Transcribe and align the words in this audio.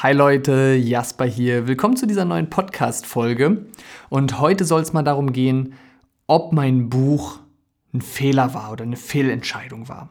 Hi 0.00 0.12
Leute, 0.12 0.76
Jasper 0.76 1.24
hier. 1.24 1.66
Willkommen 1.66 1.96
zu 1.96 2.06
dieser 2.06 2.24
neuen 2.24 2.48
Podcast-Folge. 2.48 3.66
Und 4.10 4.38
heute 4.38 4.64
soll 4.64 4.80
es 4.80 4.92
mal 4.92 5.02
darum 5.02 5.32
gehen, 5.32 5.74
ob 6.28 6.52
mein 6.52 6.88
Buch 6.88 7.40
ein 7.92 8.00
Fehler 8.00 8.54
war 8.54 8.70
oder 8.70 8.84
eine 8.84 8.94
Fehlentscheidung 8.94 9.88
war. 9.88 10.10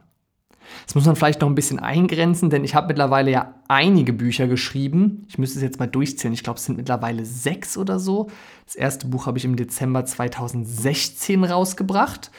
Das 0.86 0.94
muss 0.94 1.06
man 1.06 1.16
vielleicht 1.16 1.40
noch 1.40 1.48
ein 1.48 1.56
bisschen 1.56 1.80
eingrenzen, 1.80 2.50
denn 2.50 2.66
ich 2.66 2.76
habe 2.76 2.88
mittlerweile 2.88 3.32
ja 3.32 3.56
einige 3.70 4.12
Bücher 4.12 4.50
geschrieben. 4.50 5.26
Ich 5.30 5.38
müsste 5.38 5.60
es 5.60 5.64
jetzt 5.64 5.80
mal 5.80 5.88
durchzählen. 5.88 6.34
Ich 6.34 6.44
glaube, 6.44 6.60
es 6.60 6.66
sind 6.66 6.76
mittlerweile 6.76 7.24
sechs 7.24 7.78
oder 7.78 7.98
so. 7.98 8.30
Das 8.66 8.76
erste 8.76 9.08
Buch 9.08 9.26
habe 9.26 9.38
ich 9.38 9.46
im 9.46 9.56
Dezember 9.56 10.04
2016 10.04 11.46
rausgebracht. 11.46 12.30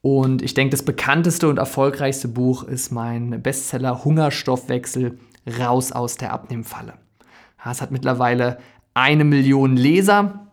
Und 0.00 0.42
ich 0.42 0.54
denke, 0.54 0.72
das 0.72 0.82
bekannteste 0.84 1.48
und 1.48 1.58
erfolgreichste 1.58 2.26
Buch 2.26 2.64
ist 2.64 2.90
mein 2.90 3.40
Bestseller 3.40 4.04
Hungerstoffwechsel 4.04 5.16
raus 5.58 5.92
aus 5.92 6.16
der 6.16 6.32
Abnehmfalle. 6.32 6.94
es 7.64 7.80
hat 7.80 7.90
mittlerweile 7.90 8.58
eine 8.94 9.24
Million 9.24 9.76
Leser 9.76 10.48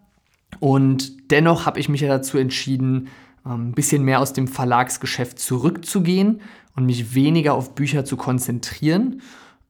und 0.59 1.31
dennoch 1.31 1.65
habe 1.65 1.79
ich 1.79 1.89
mich 1.89 2.01
ja 2.01 2.07
dazu 2.07 2.37
entschieden, 2.37 3.09
ähm, 3.45 3.69
ein 3.69 3.73
bisschen 3.73 4.03
mehr 4.03 4.19
aus 4.19 4.33
dem 4.33 4.47
Verlagsgeschäft 4.47 5.39
zurückzugehen 5.39 6.41
und 6.75 6.85
mich 6.85 7.15
weniger 7.15 7.53
auf 7.53 7.75
Bücher 7.75 8.05
zu 8.05 8.17
konzentrieren. 8.17 9.21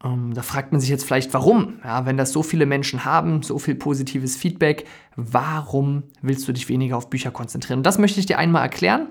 Ähm, 0.04 0.34
da 0.34 0.42
fragt 0.42 0.72
man 0.72 0.82
sich 0.82 0.90
jetzt 0.90 1.06
vielleicht, 1.06 1.34
warum? 1.34 1.80
Ja, 1.84 2.06
wenn 2.06 2.18
das 2.18 2.32
so 2.32 2.44
viele 2.44 2.66
Menschen 2.66 3.06
haben, 3.06 3.42
so 3.44 3.60
viel 3.60 3.76
positives 3.76 4.36
Feedback, 4.36 4.86
warum 5.16 6.04
willst 6.22 6.48
du 6.48 6.52
dich 6.52 6.70
weniger 6.70 6.98
auf 6.98 7.10
Bücher 7.10 7.32
konzentrieren? 7.32 7.80
Und 7.80 7.86
das 7.86 7.98
möchte 7.98 8.20
ich 8.20 8.26
dir 8.26 8.38
einmal 8.38 8.62
erklären 8.62 9.08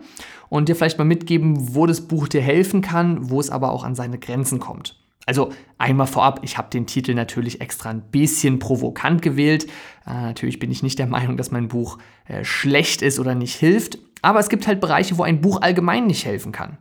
und 0.49 0.69
dir 0.69 0.77
vielleicht 0.77 0.99
mal 0.99 1.05
mitgeben, 1.05 1.75
wo 1.75 1.87
das 1.87 2.03
Buch 2.03 2.29
dir 2.29 2.43
helfen 2.43 2.81
kann, 2.81 3.31
wo 3.31 3.41
es 3.41 3.51
aber 3.51 3.73
auch 3.73 3.85
an 3.85 3.95
seine 3.95 4.19
Grenzen 4.19 4.61
kommt. 4.61 5.04
Also 5.27 5.53
einmal 5.79 6.07
vorab, 6.07 6.41
ich 6.43 6.59
habe 6.59 6.69
den 6.71 6.87
Titel 6.87 7.15
natürlich 7.15 7.61
extra 7.61 7.91
ein 7.91 8.03
bisschen 8.11 8.59
provokant 8.59 9.23
gewählt. 9.23 9.65
Äh, 10.07 10.13
natürlich 10.13 10.59
bin 10.59 10.71
ich 10.71 10.83
nicht 10.83 10.99
der 10.99 11.07
Meinung, 11.07 11.37
dass 11.37 11.51
mein 11.51 11.69
Buch 11.69 11.99
äh, 12.27 12.45
schlecht 12.45 13.03
ist 13.03 13.19
oder 13.19 13.35
nicht 13.35 13.55
hilft. 13.55 13.99
Aber 14.23 14.39
es 14.39 14.49
gibt 14.49 14.67
halt 14.67 14.81
Bereiche, 14.81 15.19
wo 15.19 15.23
ein 15.23 15.41
Buch 15.41 15.63
allgemein 15.63 16.07
nicht 16.07 16.25
helfen 16.25 16.53
kann. 16.53 16.79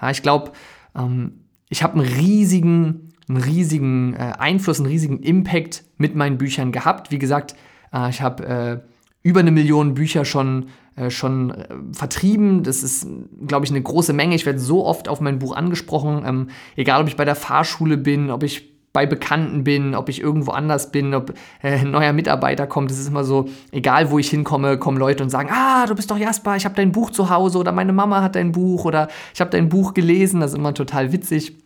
Ja, 0.00 0.10
ich 0.10 0.22
glaube, 0.22 0.52
ähm, 0.94 1.44
ich 1.68 1.82
habe 1.82 1.98
einen 1.98 2.08
riesigen, 2.08 3.12
einen 3.28 3.38
riesigen 3.38 4.14
äh, 4.14 4.32
Einfluss, 4.38 4.78
einen 4.78 4.88
riesigen 4.88 5.20
Impact 5.20 5.84
mit 5.96 6.14
meinen 6.14 6.38
Büchern 6.38 6.72
gehabt. 6.72 7.10
Wie 7.10 7.18
gesagt, 7.18 7.54
äh, 7.92 8.10
ich 8.10 8.20
habe 8.20 8.46
äh, 8.46 8.95
über 9.26 9.40
eine 9.40 9.50
Million 9.50 9.94
Bücher 9.94 10.24
schon 10.24 10.66
äh, 10.94 11.10
schon 11.10 11.50
äh, 11.50 11.66
vertrieben. 11.92 12.62
Das 12.62 12.84
ist, 12.84 13.08
glaube 13.44 13.66
ich, 13.66 13.72
eine 13.72 13.82
große 13.82 14.12
Menge. 14.12 14.36
Ich 14.36 14.46
werde 14.46 14.60
so 14.60 14.86
oft 14.86 15.08
auf 15.08 15.20
mein 15.20 15.40
Buch 15.40 15.56
angesprochen, 15.56 16.22
ähm, 16.24 16.48
egal 16.76 17.02
ob 17.02 17.08
ich 17.08 17.16
bei 17.16 17.24
der 17.24 17.34
Fahrschule 17.34 17.96
bin, 17.96 18.30
ob 18.30 18.44
ich 18.44 18.72
bei 18.92 19.04
Bekannten 19.04 19.64
bin, 19.64 19.96
ob 19.96 20.08
ich 20.08 20.22
irgendwo 20.22 20.52
anders 20.52 20.92
bin, 20.92 21.12
ob 21.12 21.34
äh, 21.60 21.80
ein 21.80 21.90
neuer 21.90 22.12
Mitarbeiter 22.12 22.68
kommt. 22.68 22.92
Es 22.92 23.00
ist 23.00 23.08
immer 23.08 23.24
so, 23.24 23.46
egal 23.72 24.12
wo 24.12 24.20
ich 24.20 24.30
hinkomme, 24.30 24.78
kommen 24.78 24.96
Leute 24.96 25.24
und 25.24 25.30
sagen, 25.30 25.50
ah, 25.52 25.86
du 25.86 25.96
bist 25.96 26.08
doch 26.08 26.18
Jasper, 26.18 26.54
ich 26.54 26.64
habe 26.64 26.76
dein 26.76 26.92
Buch 26.92 27.10
zu 27.10 27.28
Hause 27.28 27.58
oder 27.58 27.72
meine 27.72 27.92
Mama 27.92 28.22
hat 28.22 28.36
dein 28.36 28.52
Buch 28.52 28.84
oder 28.84 29.08
ich 29.34 29.40
habe 29.40 29.50
dein 29.50 29.68
Buch 29.68 29.92
gelesen. 29.92 30.40
Das 30.40 30.52
ist 30.52 30.56
immer 30.56 30.72
total 30.72 31.12
witzig. 31.12 31.65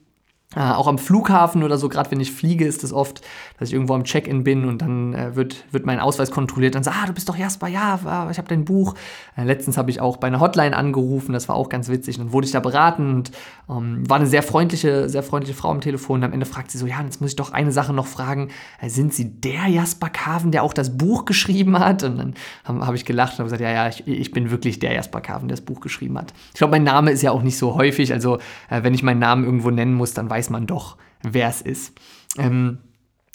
Äh, 0.57 0.61
auch 0.61 0.89
am 0.89 0.99
Flughafen 0.99 1.63
oder 1.63 1.79
so, 1.79 1.89
gerade 1.89 2.11
wenn 2.11 2.19
ich 2.19 2.33
fliege, 2.33 2.65
ist 2.65 2.83
es 2.83 2.93
oft, 2.93 3.21
dass 3.59 3.69
ich 3.69 3.75
irgendwo 3.75 3.95
am 3.95 4.03
Check-in 4.03 4.43
bin 4.43 4.65
und 4.65 4.83
dann 4.83 5.15
äh, 5.15 5.37
wird, 5.37 5.65
wird 5.71 5.87
mein 5.87 6.01
Ausweis 6.01 6.33
kontrolliert 6.33 6.75
und 6.75 6.83
sagt, 6.83 6.97
ah, 7.01 7.07
du 7.07 7.13
bist 7.13 7.29
doch 7.29 7.37
Jasper, 7.37 7.69
ja, 7.69 8.29
ich 8.31 8.39
habe 8.39 8.49
dein 8.49 8.65
Buch. 8.65 8.95
Äh, 9.37 9.45
letztens 9.45 9.79
habe 9.79 9.91
ich 9.91 10.01
auch 10.01 10.17
bei 10.17 10.27
einer 10.27 10.41
Hotline 10.41 10.77
angerufen, 10.77 11.33
das 11.35 11.49
war 11.49 11.55
auch 11.55 11.69
ganz 11.69 11.89
witzig. 11.89 12.19
Dann 12.19 12.33
wurde 12.33 12.47
ich 12.47 12.53
da 12.53 12.59
beraten 12.59 13.15
und 13.15 13.31
ähm, 13.69 14.09
war 14.09 14.17
eine 14.17 14.27
sehr 14.27 14.43
freundliche, 14.43 15.09
sehr 15.09 15.23
freundliche 15.23 15.57
Frau 15.57 15.71
am 15.71 15.81
Telefon. 15.81 16.21
Und 16.21 16.25
am 16.25 16.33
Ende 16.33 16.47
fragt 16.47 16.71
sie 16.71 16.79
so, 16.79 16.87
ja, 16.87 17.01
jetzt 17.03 17.21
muss 17.21 17.31
ich 17.31 17.37
doch 17.37 17.53
eine 17.53 17.71
Sache 17.71 17.93
noch 17.93 18.07
fragen, 18.07 18.49
äh, 18.81 18.89
sind 18.89 19.15
Sie 19.15 19.41
der 19.41 19.69
Jasper 19.69 20.09
Kaven, 20.09 20.51
der 20.51 20.65
auch 20.65 20.73
das 20.73 20.97
Buch 20.97 21.27
geschrieben 21.27 21.79
hat? 21.79 22.03
Und 22.03 22.19
dann 22.19 22.35
habe 22.65 22.87
hab 22.87 22.95
ich 22.95 23.05
gelacht 23.05 23.35
und 23.35 23.39
habe 23.39 23.45
gesagt, 23.45 23.63
ja, 23.63 23.71
ja, 23.71 23.89
ich, 23.89 24.07
ich, 24.07 24.33
bin 24.33 24.51
wirklich 24.51 24.81
der 24.81 24.95
Jasper 24.95 25.21
Kaven, 25.21 25.49
der 25.49 25.57
das 25.57 25.65
Buch 25.65 25.81
geschrieben 25.81 26.19
hat. 26.19 26.33
Ich 26.53 26.59
glaube, 26.59 26.73
mein 26.73 26.85
Name 26.85 27.13
ist 27.13 27.23
ja 27.23 27.31
auch 27.31 27.43
nicht 27.43 27.57
so 27.57 27.77
häufig, 27.77 28.13
also 28.13 28.39
äh, 28.69 28.83
wenn 28.83 28.95
ich 28.95 29.03
meinen 29.03 29.21
Namen 29.21 29.45
irgendwo 29.45 29.71
nennen 29.71 29.95
muss, 29.95 30.13
dann 30.13 30.29
weiß 30.29 30.40
weiß 30.41 30.51
man 30.51 30.67
doch, 30.67 30.97
wer 31.23 31.49
es 31.49 31.61
ist. 31.61 31.93
Ähm, 32.39 32.79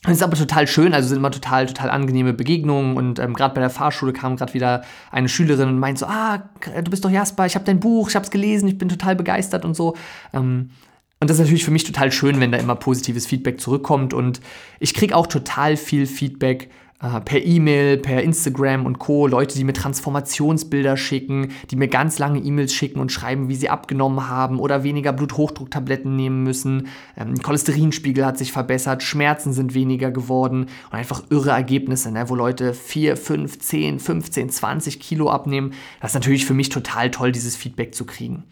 es 0.03 0.17
ist 0.17 0.23
aber 0.23 0.35
total 0.35 0.67
schön, 0.67 0.93
also 0.93 1.07
sind 1.07 1.17
immer 1.17 1.31
total, 1.31 1.67
total 1.67 1.89
angenehme 1.89 2.33
Begegnungen 2.33 2.97
und 2.97 3.19
ähm, 3.19 3.33
gerade 3.33 3.53
bei 3.53 3.61
der 3.61 3.69
Fahrschule 3.69 4.13
kam 4.13 4.35
gerade 4.35 4.53
wieder 4.53 4.83
eine 5.11 5.29
Schülerin 5.29 5.69
und 5.69 5.79
meint 5.79 5.99
so, 5.99 6.05
ah, 6.07 6.49
du 6.61 6.91
bist 6.91 7.05
doch 7.05 7.09
Jasper, 7.09 7.45
ich 7.45 7.55
habe 7.55 7.65
dein 7.65 7.79
Buch, 7.79 8.09
ich 8.09 8.15
habe 8.15 8.23
es 8.23 8.31
gelesen, 8.31 8.67
ich 8.67 8.77
bin 8.77 8.89
total 8.89 9.15
begeistert 9.15 9.65
und 9.65 9.75
so. 9.75 9.95
Ähm, 10.33 10.71
und 11.19 11.29
das 11.29 11.37
ist 11.37 11.41
natürlich 11.41 11.65
für 11.65 11.71
mich 11.71 11.85
total 11.85 12.11
schön, 12.11 12.39
wenn 12.39 12.51
da 12.51 12.57
immer 12.57 12.75
positives 12.75 13.25
Feedback 13.25 13.61
zurückkommt 13.61 14.13
und 14.13 14.41
ich 14.79 14.93
kriege 14.93 15.15
auch 15.15 15.27
total 15.27 15.77
viel 15.77 16.07
Feedback 16.07 16.69
äh, 17.01 17.19
per 17.19 17.43
E-Mail, 17.43 17.97
per 17.97 18.23
Instagram 18.23 18.85
und 18.85 18.99
Co. 18.99 19.27
Leute, 19.27 19.57
die 19.57 19.65
mir 19.65 19.73
Transformationsbilder 19.73 20.95
schicken, 20.95 21.51
die 21.69 21.75
mir 21.75 21.89
ganz 21.89 22.19
lange 22.19 22.39
E-Mails 22.39 22.73
schicken 22.73 22.99
und 22.99 23.11
schreiben, 23.11 23.49
wie 23.49 23.55
sie 23.55 23.69
abgenommen 23.69 24.29
haben 24.29 24.59
oder 24.59 24.83
weniger 24.83 25.11
Bluthochdrucktabletten 25.11 26.15
nehmen 26.15 26.43
müssen. 26.43 26.87
Ähm, 27.17 27.37
Cholesterinspiegel 27.41 28.25
hat 28.25 28.37
sich 28.37 28.53
verbessert, 28.53 29.03
Schmerzen 29.03 29.51
sind 29.51 29.73
weniger 29.73 30.11
geworden 30.11 30.67
und 30.89 30.93
einfach 30.97 31.23
irre 31.29 31.49
Ergebnisse, 31.49 32.11
ne, 32.11 32.29
wo 32.29 32.35
Leute 32.35 32.73
4, 32.73 33.17
5, 33.17 33.59
10, 33.59 33.99
15, 33.99 34.49
20 34.49 34.99
Kilo 35.01 35.29
abnehmen. 35.29 35.73
Das 35.99 36.11
ist 36.11 36.15
natürlich 36.15 36.45
für 36.45 36.53
mich 36.53 36.69
total 36.69 37.11
toll, 37.11 37.33
dieses 37.33 37.57
Feedback 37.57 37.93
zu 37.93 38.05
kriegen. 38.05 38.43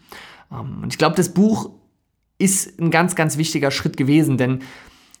Ähm, 0.52 0.80
und 0.82 0.92
ich 0.92 0.98
glaube, 0.98 1.16
das 1.16 1.32
Buch 1.32 1.70
ist 2.38 2.78
ein 2.78 2.90
ganz, 2.90 3.14
ganz 3.14 3.38
wichtiger 3.38 3.70
Schritt 3.70 3.96
gewesen, 3.96 4.36
denn 4.36 4.60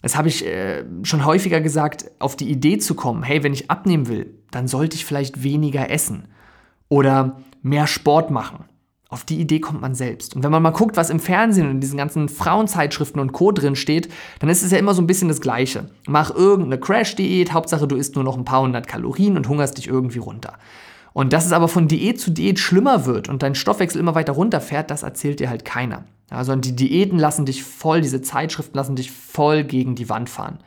das 0.04 0.16
habe 0.16 0.28
ich 0.28 0.44
äh, 0.44 0.84
schon 1.02 1.24
häufiger 1.24 1.62
gesagt, 1.62 2.10
auf 2.18 2.36
die 2.36 2.50
Idee 2.50 2.76
zu 2.76 2.94
kommen, 2.94 3.22
hey, 3.22 3.42
wenn 3.42 3.54
ich 3.54 3.70
abnehmen 3.70 4.06
will, 4.06 4.34
dann 4.50 4.68
sollte 4.68 4.96
ich 4.96 5.06
vielleicht 5.06 5.42
weniger 5.42 5.90
essen 5.90 6.28
oder 6.90 7.40
mehr 7.62 7.86
Sport 7.86 8.30
machen. 8.30 8.66
Auf 9.08 9.24
die 9.24 9.40
Idee 9.40 9.60
kommt 9.60 9.80
man 9.80 9.94
selbst. 9.94 10.36
Und 10.36 10.42
wenn 10.42 10.50
man 10.50 10.62
mal 10.62 10.72
guckt, 10.72 10.98
was 10.98 11.08
im 11.08 11.20
Fernsehen 11.20 11.64
und 11.64 11.72
in 11.76 11.80
diesen 11.80 11.96
ganzen 11.96 12.28
Frauenzeitschriften 12.28 13.18
und 13.18 13.32
Co. 13.32 13.50
drin 13.50 13.76
steht, 13.76 14.10
dann 14.40 14.50
ist 14.50 14.62
es 14.62 14.72
ja 14.72 14.78
immer 14.78 14.92
so 14.92 15.00
ein 15.00 15.06
bisschen 15.06 15.28
das 15.28 15.40
Gleiche. 15.40 15.88
Mach 16.06 16.34
irgendeine 16.34 16.78
Crash-Diät, 16.78 17.54
Hauptsache 17.54 17.88
du 17.88 17.96
isst 17.96 18.14
nur 18.14 18.24
noch 18.24 18.36
ein 18.36 18.44
paar 18.44 18.60
hundert 18.60 18.86
Kalorien 18.86 19.38
und 19.38 19.48
hungerst 19.48 19.78
dich 19.78 19.88
irgendwie 19.88 20.18
runter. 20.18 20.58
Und 21.14 21.32
dass 21.32 21.46
es 21.46 21.52
aber 21.52 21.68
von 21.68 21.88
Diät 21.88 22.20
zu 22.20 22.32
Diät 22.32 22.58
schlimmer 22.58 23.06
wird 23.06 23.28
und 23.28 23.42
dein 23.42 23.54
Stoffwechsel 23.54 24.00
immer 24.00 24.16
weiter 24.16 24.32
runterfährt, 24.32 24.90
das 24.90 25.04
erzählt 25.04 25.40
dir 25.40 25.48
halt 25.48 25.64
keiner. 25.64 26.04
Also 26.28 26.54
die 26.56 26.74
Diäten 26.74 27.18
lassen 27.18 27.46
dich 27.46 27.62
voll, 27.62 28.00
diese 28.00 28.20
Zeitschriften 28.20 28.76
lassen 28.76 28.96
dich 28.96 29.12
voll 29.12 29.62
gegen 29.62 29.94
die 29.94 30.08
Wand 30.08 30.28
fahren. 30.28 30.58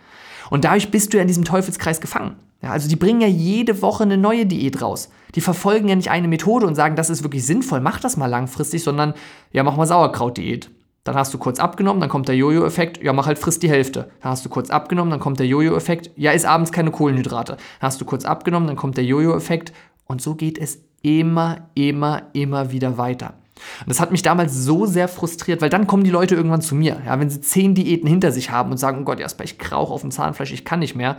Und 0.50 0.64
dadurch 0.64 0.90
bist 0.90 1.12
du 1.12 1.18
ja 1.18 1.22
in 1.22 1.28
diesem 1.28 1.44
Teufelskreis 1.44 2.00
gefangen. 2.00 2.38
Ja, 2.62 2.72
also 2.72 2.88
die 2.88 2.96
bringen 2.96 3.22
ja 3.22 3.28
jede 3.28 3.82
Woche 3.82 4.04
eine 4.04 4.18
neue 4.18 4.46
Diät 4.46 4.82
raus. 4.82 5.10
Die 5.36 5.42
verfolgen 5.42 5.90
ja 5.90 5.96
nicht 5.96 6.10
eine 6.10 6.30
Methode 6.30 6.66
und 6.66 6.76
sagen, 6.76 6.96
das 6.96 7.10
ist 7.10 7.24
wirklich 7.24 7.46
sinnvoll, 7.46 7.82
mach 7.82 8.00
das 8.00 8.18
mal 8.18 8.28
langfristig, 8.28 8.84
sondern 8.84 9.14
ja, 9.52 9.64
mach 9.64 9.76
mal 9.76 9.86
Sauerkrautdiät. 9.86 10.72
Dann 11.04 11.16
hast 11.16 11.34
du 11.34 11.38
kurz 11.38 11.60
abgenommen, 11.60 12.02
dann 12.02 12.10
kommt 12.10 12.28
der 12.28 12.36
Jojo-Effekt, 12.36 13.04
ja, 13.04 13.14
mach 13.14 13.28
halt 13.28 13.38
frisst 13.38 13.64
die 13.64 13.70
Hälfte. 13.70 14.10
Dann 14.22 14.32
hast 14.32 14.46
du 14.46 14.50
kurz 14.50 14.70
abgenommen, 14.70 15.12
dann 15.12 15.20
kommt 15.20 15.40
der 15.40 15.48
Jojo-Effekt, 15.48 16.12
ja, 16.16 16.32
isst 16.32 16.46
abends 16.46 16.72
keine 16.72 16.92
Kohlenhydrate. 16.92 17.54
Dann 17.54 17.62
hast 17.82 18.02
du 18.02 18.06
kurz 18.06 18.26
abgenommen, 18.26 18.68
dann 18.68 18.76
kommt 18.78 18.98
der 18.98 19.06
Jojo-Effekt 19.06 19.72
und 20.08 20.22
so 20.22 20.36
geht 20.36 20.58
es 20.58 20.80
immer, 21.02 21.70
immer, 21.76 22.24
immer 22.34 22.72
wieder 22.72 22.98
weiter. 22.98 23.36
Und 23.82 23.90
das 23.90 24.00
hat 24.00 24.12
mich 24.12 24.22
damals 24.22 24.54
so 24.54 24.86
sehr 24.86 25.08
frustriert, 25.08 25.62
weil 25.62 25.70
dann 25.70 25.88
kommen 25.88 26.04
die 26.04 26.10
Leute 26.12 26.36
irgendwann 26.36 26.62
zu 26.62 26.76
mir. 26.76 27.02
Ja, 27.06 27.20
wenn 27.20 27.30
sie 27.30 27.42
zehn 27.42 27.76
Diäten 27.76 28.08
hinter 28.08 28.32
sich 28.32 28.52
haben 28.52 28.72
und 28.72 28.78
sagen, 28.78 29.00
oh 29.02 29.04
Gott, 29.04 29.20
Jasper, 29.20 29.44
ich 29.44 29.58
krauch 29.58 29.90
auf 29.90 30.02
dem 30.02 30.12
Zahnfleisch, 30.12 30.52
ich 30.52 30.66
kann 30.66 30.80
nicht 30.80 30.96
mehr. 30.96 31.18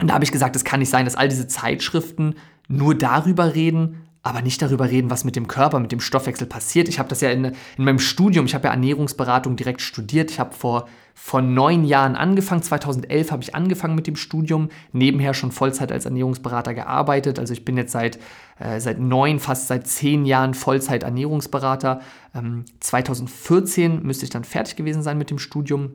Und 0.00 0.08
da 0.08 0.14
habe 0.14 0.24
ich 0.24 0.32
gesagt, 0.32 0.56
es 0.56 0.64
kann 0.64 0.80
nicht 0.80 0.90
sein, 0.90 1.04
dass 1.04 1.16
all 1.16 1.28
diese 1.28 1.48
Zeitschriften 1.48 2.36
nur 2.68 2.94
darüber 2.94 3.54
reden, 3.54 4.07
aber 4.28 4.42
nicht 4.42 4.60
darüber 4.60 4.90
reden, 4.90 5.10
was 5.10 5.24
mit 5.24 5.36
dem 5.36 5.48
Körper, 5.48 5.80
mit 5.80 5.90
dem 5.90 6.00
Stoffwechsel 6.00 6.46
passiert. 6.46 6.86
Ich 6.88 6.98
habe 6.98 7.08
das 7.08 7.22
ja 7.22 7.30
in, 7.30 7.46
in 7.46 7.84
meinem 7.84 7.98
Studium, 7.98 8.44
ich 8.44 8.54
habe 8.54 8.66
ja 8.66 8.72
Ernährungsberatung 8.72 9.56
direkt 9.56 9.80
studiert. 9.80 10.30
Ich 10.30 10.38
habe 10.38 10.54
vor, 10.54 10.86
vor 11.14 11.40
neun 11.40 11.82
Jahren 11.84 12.14
angefangen, 12.14 12.62
2011 12.62 13.32
habe 13.32 13.42
ich 13.42 13.54
angefangen 13.54 13.94
mit 13.94 14.06
dem 14.06 14.16
Studium, 14.16 14.68
nebenher 14.92 15.32
schon 15.32 15.50
Vollzeit 15.50 15.90
als 15.90 16.04
Ernährungsberater 16.04 16.74
gearbeitet. 16.74 17.38
Also 17.38 17.54
ich 17.54 17.64
bin 17.64 17.78
jetzt 17.78 17.92
seit, 17.92 18.18
äh, 18.58 18.80
seit 18.80 19.00
neun, 19.00 19.40
fast 19.40 19.66
seit 19.66 19.86
zehn 19.86 20.26
Jahren 20.26 20.52
Vollzeit 20.52 21.04
Ernährungsberater. 21.04 22.02
Ähm, 22.34 22.66
2014 22.80 24.02
müsste 24.02 24.24
ich 24.24 24.30
dann 24.30 24.44
fertig 24.44 24.76
gewesen 24.76 25.02
sein 25.02 25.16
mit 25.16 25.30
dem 25.30 25.38
Studium. 25.38 25.92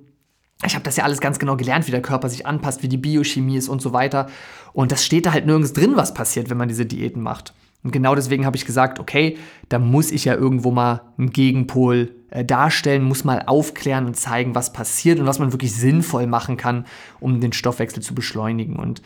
Ich 0.66 0.74
habe 0.74 0.86
das 0.86 0.96
ja 0.96 1.04
alles 1.04 1.22
ganz 1.22 1.38
genau 1.38 1.56
gelernt, 1.56 1.86
wie 1.86 1.92
der 1.92 2.02
Körper 2.02 2.30
sich 2.30 2.48
anpasst, 2.48 2.82
wie 2.82 2.90
die 2.90 2.98
Biochemie 2.98 3.58
ist 3.58 3.70
und 3.70 3.82
so 3.82 3.94
weiter. 3.94 4.28
Und 4.72 4.92
das 4.92 5.06
steht 5.06 5.28
da 5.28 5.34
halt 5.34 5.46
nirgends 5.46 5.74
drin, 5.74 5.98
was 5.98 6.16
passiert, 6.16 6.50
wenn 6.50 6.58
man 6.58 6.68
diese 6.68 6.88
Diäten 6.88 7.22
macht. 7.22 7.54
Und 7.84 7.92
genau 7.92 8.16
deswegen 8.16 8.46
habe 8.46 8.56
ich 8.56 8.66
gesagt, 8.66 9.00
okay, 9.00 9.38
da 9.70 9.78
muss 9.78 10.12
ich 10.12 10.26
ja 10.26 10.36
irgendwo 10.36 10.72
mal 10.72 11.02
einen 11.18 11.32
Gegenpol 11.32 12.16
äh, 12.30 12.46
darstellen, 12.46 13.04
muss 13.04 13.24
mal 13.26 13.44
aufklären 13.46 14.06
und 14.06 14.16
zeigen, 14.16 14.56
was 14.56 14.72
passiert 14.74 15.20
und 15.20 15.26
was 15.26 15.40
man 15.40 15.52
wirklich 15.52 15.76
sinnvoll 15.76 16.26
machen 16.26 16.58
kann, 16.58 16.86
um 17.20 17.42
den 17.42 17.54
Stoffwechsel 17.54 18.02
zu 18.02 18.16
beschleunigen. 18.16 18.78
Und 18.78 19.02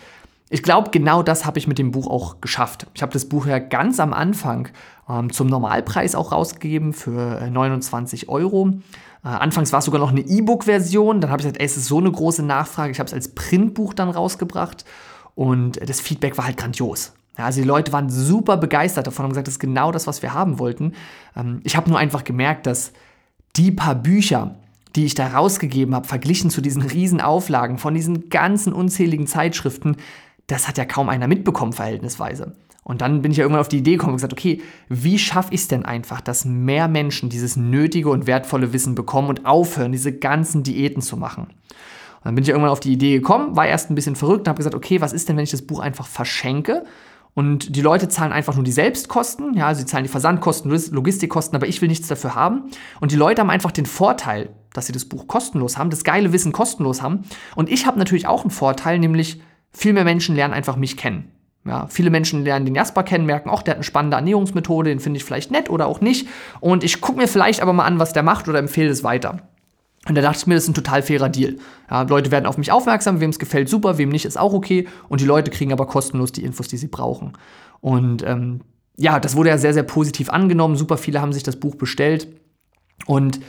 ich 0.50 0.64
glaube, 0.64 0.92
genau 0.92 1.24
das 1.24 1.46
habe 1.46 1.60
ich 1.60 1.68
mit 1.68 1.78
dem 1.78 1.92
Buch 1.92 2.08
auch 2.08 2.40
geschafft. 2.40 2.88
Ich 2.94 3.02
habe 3.02 3.12
das 3.12 3.28
Buch 3.28 3.48
ja 3.48 3.60
ganz 3.60 4.00
am 4.00 4.14
Anfang 4.14 4.70
ähm, 5.10 5.32
zum 5.34 5.48
Normalpreis 5.48 6.16
auch 6.16 6.32
rausgegeben 6.32 6.94
für 6.94 7.50
29 7.50 8.24
äh, 8.24 8.30
Euro. 8.30 8.70
Äh, 9.24 9.28
anfangs 9.28 9.74
war 9.74 9.80
es 9.80 9.86
sogar 9.86 10.00
noch 10.00 10.12
eine 10.12 10.22
E-Book-Version. 10.22 11.20
Dann 11.20 11.32
habe 11.32 11.42
ich 11.42 11.46
gesagt, 11.46 11.60
ey, 11.60 11.66
es 11.66 11.76
ist 11.76 11.88
so 11.88 11.98
eine 11.98 12.12
große 12.12 12.44
Nachfrage. 12.44 12.92
Ich 12.92 13.00
habe 13.00 13.08
es 13.08 13.14
als 13.14 13.34
Printbuch 13.34 13.94
dann 13.94 14.10
rausgebracht. 14.10 14.86
Und 15.36 15.80
das 15.88 16.00
Feedback 16.00 16.38
war 16.38 16.46
halt 16.46 16.58
grandios. 16.58 17.14
Ja, 17.38 17.46
also 17.46 17.62
die 17.62 17.68
Leute 17.68 17.94
waren 17.94 18.10
super 18.10 18.58
begeistert 18.58 19.08
davon 19.08 19.24
und 19.24 19.26
haben 19.26 19.32
gesagt, 19.32 19.48
das 19.48 19.56
ist 19.56 19.60
genau 19.60 19.92
das, 19.92 20.08
was 20.08 20.22
wir 20.22 20.34
haben 20.34 20.60
wollten. 20.60 20.94
Ähm, 21.36 21.62
ich 21.64 21.76
habe 21.76 21.90
nur 21.90 22.00
einfach 22.00 22.24
gemerkt, 22.24 22.66
dass 22.66 22.94
die 23.56 23.72
paar 23.72 23.96
Bücher, 23.96 24.56
die 24.96 25.06
ich 25.06 25.16
da 25.16 25.28
rausgegeben 25.28 25.94
habe, 25.94 26.08
verglichen 26.08 26.50
zu 26.50 26.62
diesen 26.62 26.82
riesen 26.82 27.22
Auflagen 27.22 27.78
von 27.78 27.94
diesen 27.94 28.30
ganzen 28.30 28.74
unzähligen 28.74 29.28
Zeitschriften, 29.28 29.98
das 30.48 30.68
hat 30.68 30.78
ja 30.78 30.86
kaum 30.86 31.10
einer 31.10 31.28
mitbekommen, 31.28 31.74
verhältnisweise. 31.74 32.54
Und 32.84 33.02
dann 33.02 33.22
bin 33.22 33.32
ich 33.32 33.38
ja 33.38 33.44
irgendwann 33.44 33.60
auf 33.60 33.68
die 33.68 33.80
Idee 33.80 33.94
gekommen 33.94 34.14
und 34.14 34.18
gesagt, 34.18 34.32
okay, 34.32 34.62
wie 34.88 35.20
schaffe 35.20 35.54
ich 35.54 35.60
es 35.60 35.68
denn 35.68 35.84
einfach, 35.84 36.22
dass 36.22 36.46
mehr 36.46 36.88
Menschen 36.88 37.30
dieses 37.30 37.58
nötige 37.58 38.10
und 38.10 38.28
wertvolle 38.28 38.72
Wissen 38.72 38.96
bekommen 38.96 39.28
und 39.28 39.46
aufhören, 39.46 39.92
diese 39.92 40.18
ganzen 40.18 40.64
Diäten 40.64 41.02
zu 41.02 41.18
machen? 41.18 41.48
Und 41.48 42.24
dann 42.24 42.36
bin 42.36 42.44
ich 42.44 42.50
irgendwann 42.50 42.72
auf 42.72 42.80
die 42.80 42.94
Idee 42.94 43.16
gekommen, 43.16 43.58
war 43.58 43.68
erst 43.68 43.92
ein 43.92 43.96
bisschen 43.96 44.16
verrückt 44.16 44.42
und 44.42 44.48
habe 44.48 44.58
gesagt, 44.58 44.76
okay, 44.76 45.02
was 45.02 45.12
ist 45.12 45.28
denn, 45.28 45.36
wenn 45.36 45.44
ich 45.44 45.52
das 45.52 45.64
Buch 45.64 45.80
einfach 45.80 46.08
verschenke? 46.08 46.86
Und 47.38 47.76
die 47.76 47.82
Leute 47.82 48.10
zahlen 48.10 48.32
einfach 48.32 48.56
nur 48.56 48.64
die 48.64 48.72
Selbstkosten, 48.72 49.54
ja, 49.54 49.76
sie 49.76 49.86
zahlen 49.86 50.04
die 50.04 50.10
Versandkosten, 50.10 50.72
Logistikkosten, 50.72 51.56
aber 51.56 51.68
ich 51.68 51.84
will 51.84 51.88
nichts 51.88 52.08
dafür 52.08 52.34
haben. 52.34 52.64
Und 53.00 53.12
die 53.12 53.16
Leute 53.16 53.42
haben 53.42 53.52
einfach 53.52 53.70
den 53.70 53.86
Vorteil, 53.86 54.50
dass 54.74 54.88
sie 54.88 54.92
das 54.92 55.06
Buch 55.06 55.28
kostenlos 55.28 55.78
haben, 55.78 55.92
das 55.92 56.04
geile 56.04 56.34
Wissen 56.34 56.52
kostenlos 56.52 57.04
haben. 57.04 57.26
Und 57.56 57.70
ich 57.70 57.86
habe 57.86 58.00
natürlich 58.00 58.26
auch 58.26 58.42
einen 58.42 58.50
Vorteil, 58.50 58.98
nämlich 58.98 59.40
viel 59.72 59.94
mehr 59.94 60.04
Menschen 60.04 60.36
lernen 60.36 60.56
einfach 60.56 60.78
mich 60.78 60.98
kennen. 60.98 61.32
Ja, 61.64 61.86
viele 61.86 62.10
Menschen 62.10 62.44
lernen 62.44 62.66
den 62.66 62.74
Jasper 62.74 63.04
kennen, 63.04 63.28
merken, 63.28 63.52
auch 63.52 63.62
der 63.62 63.74
hat 63.74 63.78
eine 63.78 63.84
spannende 63.84 64.18
Ernährungsmethode, 64.18 64.90
den 64.90 65.00
finde 65.00 65.18
ich 65.18 65.24
vielleicht 65.24 65.52
nett 65.52 65.70
oder 65.70 65.86
auch 65.86 66.02
nicht. 66.02 66.28
Und 66.60 66.84
ich 66.84 67.02
gucke 67.02 67.20
mir 67.20 67.28
vielleicht 67.28 67.62
aber 67.62 67.72
mal 67.72 67.86
an, 67.86 68.00
was 68.00 68.14
der 68.14 68.24
macht 68.24 68.48
oder 68.48 68.58
empfehle 68.58 68.90
es 68.90 69.04
weiter. 69.04 69.48
Und 70.06 70.16
da 70.16 70.22
dachte 70.22 70.40
ich 70.40 70.48
mir, 70.48 70.54
das 70.54 70.64
ist 70.64 70.70
ein 70.70 70.74
total 70.74 71.02
fairer 71.02 71.30
Deal. 71.30 71.58
Ja, 71.90 72.04
Leute 72.04 72.32
werden 72.32 72.46
auf 72.46 72.58
mich 72.58 72.72
aufmerksam, 72.72 73.20
wem 73.20 73.30
es 73.30 73.40
gefällt, 73.40 73.68
super, 73.68 73.98
wem 73.98 74.10
nicht, 74.10 74.26
ist 74.26 74.38
auch 74.38 74.54
okay. 74.54 74.88
Und 75.10 75.22
die 75.22 75.26
Leute 75.26 75.52
kriegen 75.52 75.74
aber 75.74 75.86
kostenlos 75.86 76.32
die 76.32 76.44
Infos, 76.44 76.68
die 76.68 76.78
sie 76.78 76.88
brauchen. 76.88 77.34
Und 77.82 78.24
ähm, 78.24 78.62
ja, 78.96 79.20
das 79.20 79.36
wurde 79.36 79.50
ja 79.50 79.58
sehr, 79.58 79.74
sehr 79.74 79.84
positiv 79.84 80.30
angenommen. 80.30 80.76
Super 80.76 80.98
viele 80.98 81.22
haben 81.22 81.34
sich 81.34 81.44
das 81.44 81.58
Buch 81.58 81.76
bestellt. 81.76 82.28
Und 83.06 83.40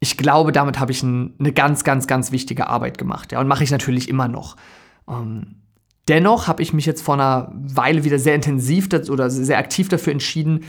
ich 0.00 0.16
glaube, 0.16 0.52
damit 0.52 0.80
habe 0.80 0.92
ich 0.92 1.02
ein, 1.02 1.34
eine 1.38 1.52
ganz, 1.52 1.84
ganz, 1.84 2.06
ganz 2.06 2.32
wichtige 2.32 2.66
Arbeit 2.66 2.98
gemacht. 2.98 3.32
Ja, 3.32 3.40
und 3.40 3.48
mache 3.48 3.64
ich 3.64 3.70
natürlich 3.70 4.08
immer 4.08 4.28
noch. 4.28 4.56
Ähm, 5.08 5.60
Dennoch 6.10 6.48
habe 6.48 6.60
ich 6.60 6.72
mich 6.72 6.86
jetzt 6.86 7.02
vor 7.02 7.14
einer 7.14 7.52
Weile 7.54 8.02
wieder 8.02 8.18
sehr 8.18 8.34
intensiv 8.34 8.88
oder 9.10 9.30
sehr 9.30 9.58
aktiv 9.58 9.88
dafür 9.88 10.12
entschieden, 10.12 10.64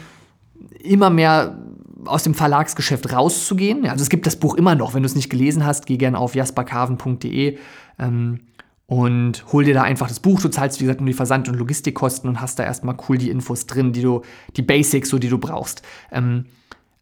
immer 0.84 1.10
mehr 1.10 1.58
aus 2.06 2.24
dem 2.24 2.34
Verlagsgeschäft 2.34 3.12
rauszugehen. 3.12 3.88
Also 3.88 4.02
es 4.04 4.10
gibt 4.10 4.26
das 4.26 4.36
Buch 4.36 4.56
immer 4.56 4.76
noch. 4.76 4.94
Wenn 4.94 5.04
du 5.04 5.08
es 5.08 5.16
nicht 5.16 5.30
gelesen 5.30 5.66
hast, 5.66 5.86
geh 5.86 5.98
gerne 5.98 6.18
auf 6.18 6.36
jasperkarven.de 6.36 7.58
ähm, 8.00 8.40
und 8.86 9.46
hol 9.52 9.64
dir 9.64 9.74
da 9.74 9.84
einfach 9.84 10.08
das 10.08 10.20
Buch. 10.20 10.42
Du 10.42 10.50
zahlst, 10.50 10.80
wie 10.80 10.86
gesagt, 10.86 11.02
nur 11.02 11.08
die 11.08 11.14
Versand- 11.14 11.48
und 11.48 11.56
Logistikkosten 11.56 12.30
und 12.30 12.42
hast 12.42 12.60
da 12.60 12.64
erstmal 12.64 12.98
cool 13.08 13.18
die 13.18 13.30
Infos 13.30 13.66
drin, 13.66 13.94
die 13.94 14.02
du, 14.02 14.22
die 14.58 14.62
Basics, 14.62 15.10
so 15.10 15.20
die 15.20 15.30
du 15.30 15.38
brauchst. 15.38 15.82
Ähm, 16.12 16.46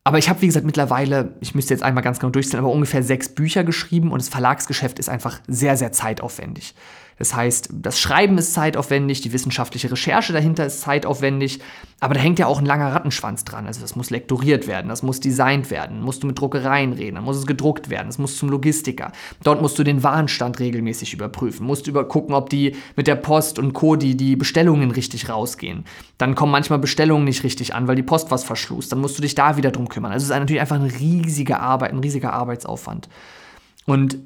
aber 0.04 0.18
ich 0.18 0.30
habe, 0.30 0.42
wie 0.42 0.48
gesagt, 0.48 0.66
mittlerweile, 0.66 1.36
ich 1.42 1.56
müsste 1.56 1.74
jetzt 1.74 1.84
einmal 1.84 2.04
ganz 2.04 2.19
genau 2.19 2.31
durchzählen, 2.31 2.63
aber 2.63 2.74
ungefähr 2.74 3.04
sechs 3.04 3.30
Bücher 3.30 3.63
geschrieben 3.63 4.12
und 4.12 4.22
das 4.22 4.30
Verlagsgeschäft 4.30 4.98
ist 4.98 5.10
einfach 5.10 5.40
sehr, 5.48 5.78
sehr 5.78 5.92
zeitaufwendig. 5.92 6.74
Das 7.19 7.36
heißt, 7.36 7.69
das 7.74 8.00
Schreiben 8.00 8.38
ist 8.38 8.54
zeitaufwendig, 8.54 9.21
die 9.21 9.33
wissenschaftliche 9.33 9.92
Recherche 9.92 10.31
dahinter 10.31 10.66
ist 10.66 10.81
zeitaufwendig, 10.81 11.60
aber 12.00 12.13
da 12.13 12.21
hängt 12.21 12.39
ja 12.39 12.48
auch 12.48 12.60
ein 12.60 12.66
langer 12.66 12.94
Rattenschwanz 12.94 13.44
dran. 13.44 13.68
Also 13.68 13.81
das 13.81 13.98
muss 13.98 14.10
lektoriert 14.10 14.68
werden, 14.68 14.88
das 14.88 15.04
muss 15.04 15.19
designt 15.19 15.69
werden, 15.69 16.01
musst 16.01 16.24
du 16.24 16.27
mit 16.27 16.39
Druckereien 16.39 16.94
reden, 16.94 17.16
dann 17.16 17.25
muss 17.25 17.36
es 17.36 17.45
gedruckt 17.45 17.89
werden, 17.89 18.07
es 18.07 18.18
muss 18.18 18.38
zum 18.38 18.50
Logistiker. 18.50 19.12
Dort 19.44 19.62
musst 19.62 19.77
du 19.77 19.83
den 19.83 20.01
Warenstand 20.01 20.60
regelmäßig 20.60 21.13
überprüfen, 21.13 21.68
musst 21.68 21.88
übergucken, 21.88 22.33
ob 22.33 22.50
die 22.50 22.77
mit 22.95 23.07
der 23.07 23.16
Post 23.16 23.60
und 23.60 23.74
Co. 23.74 23.98
Die, 23.98 24.15
die 24.15 24.38
Bestellungen 24.38 24.92
richtig 24.92 25.27
rausgehen. 25.27 25.83
Dann 26.18 26.36
kommen 26.36 26.54
manchmal 26.54 26.80
Bestellungen 26.80 27.25
nicht 27.25 27.44
richtig 27.44 27.75
an, 27.75 27.88
weil 27.89 27.98
die 27.98 28.04
Post 28.04 28.31
was 28.31 28.45
verschlust. 28.45 28.94
Dann 28.94 29.00
musst 29.00 29.18
du 29.18 29.22
dich 29.22 29.36
da 29.36 29.57
wieder 29.57 29.72
drum 29.72 29.89
kümmern. 29.89 30.13
Also 30.13 30.24
es 30.24 30.30
ist 30.30 30.39
natürlich 30.39 30.62
einfach 30.62 30.77
eine 30.77 30.94
riesige 31.00 31.60
Arbeit, 31.60 31.92
ein 31.92 32.00
riesiger 32.00 32.31
Arbeitsaufwand. 32.31 33.10
Und 33.86 34.19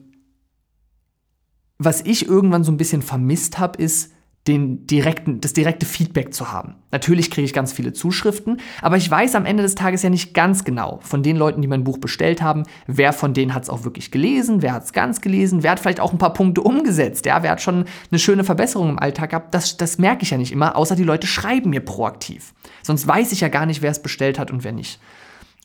was 1.78 2.02
ich 2.02 2.28
irgendwann 2.28 2.64
so 2.64 2.72
ein 2.72 2.78
bisschen 2.78 3.02
vermisst 3.02 3.60
habe, 3.60 3.82
ist, 3.82 4.14
den 4.48 4.86
direkten, 4.88 5.40
das 5.40 5.54
direkte 5.54 5.86
Feedback 5.86 6.34
zu 6.34 6.52
haben. 6.52 6.76
Natürlich 6.92 7.32
kriege 7.32 7.46
ich 7.46 7.54
ganz 7.54 7.72
viele 7.72 7.94
Zuschriften, 7.94 8.60
aber 8.82 8.98
ich 8.98 9.10
weiß 9.10 9.36
am 9.36 9.46
Ende 9.46 9.64
des 9.64 9.76
Tages 9.76 10.04
ja 10.04 10.10
nicht 10.10 10.34
ganz 10.34 10.66
genau 10.66 11.00
von 11.02 11.24
den 11.24 11.38
Leuten, 11.38 11.62
die 11.62 11.68
mein 11.70 11.86
Buch 11.86 11.98
bestellt 11.98 12.42
haben, 12.42 12.64
wer 12.86 13.14
von 13.14 13.34
denen 13.34 13.54
hat 13.54 13.64
es 13.64 13.70
auch 13.70 13.86
wirklich 13.86 14.12
gelesen, 14.12 14.62
wer 14.62 14.74
hat 14.74 14.84
es 14.84 14.92
ganz 14.92 15.22
gelesen, 15.22 15.64
wer 15.64 15.72
hat 15.72 15.80
vielleicht 15.80 16.02
auch 16.02 16.12
ein 16.12 16.18
paar 16.18 16.34
Punkte 16.34 16.62
umgesetzt, 16.62 17.26
ja, 17.26 17.42
wer 17.42 17.52
hat 17.52 17.62
schon 17.62 17.86
eine 18.12 18.20
schöne 18.20 18.44
Verbesserung 18.44 18.90
im 18.90 19.00
Alltag 19.00 19.30
gehabt. 19.30 19.54
Das, 19.54 19.78
das 19.78 19.98
merke 19.98 20.24
ich 20.24 20.32
ja 20.32 20.38
nicht 20.38 20.52
immer, 20.52 20.76
außer 20.76 20.98
die 20.98 21.04
Leute 21.04 21.26
schreiben 21.26 21.70
mir 21.70 21.82
proaktiv. 21.82 22.54
Sonst 22.82 23.08
weiß 23.08 23.32
ich 23.32 23.40
ja 23.40 23.48
gar 23.48 23.66
nicht, 23.66 23.82
wer 23.82 23.92
es 23.92 24.02
bestellt 24.02 24.40
hat 24.40 24.52
und 24.52 24.66
wer 24.66 24.74
nicht. 24.74 25.00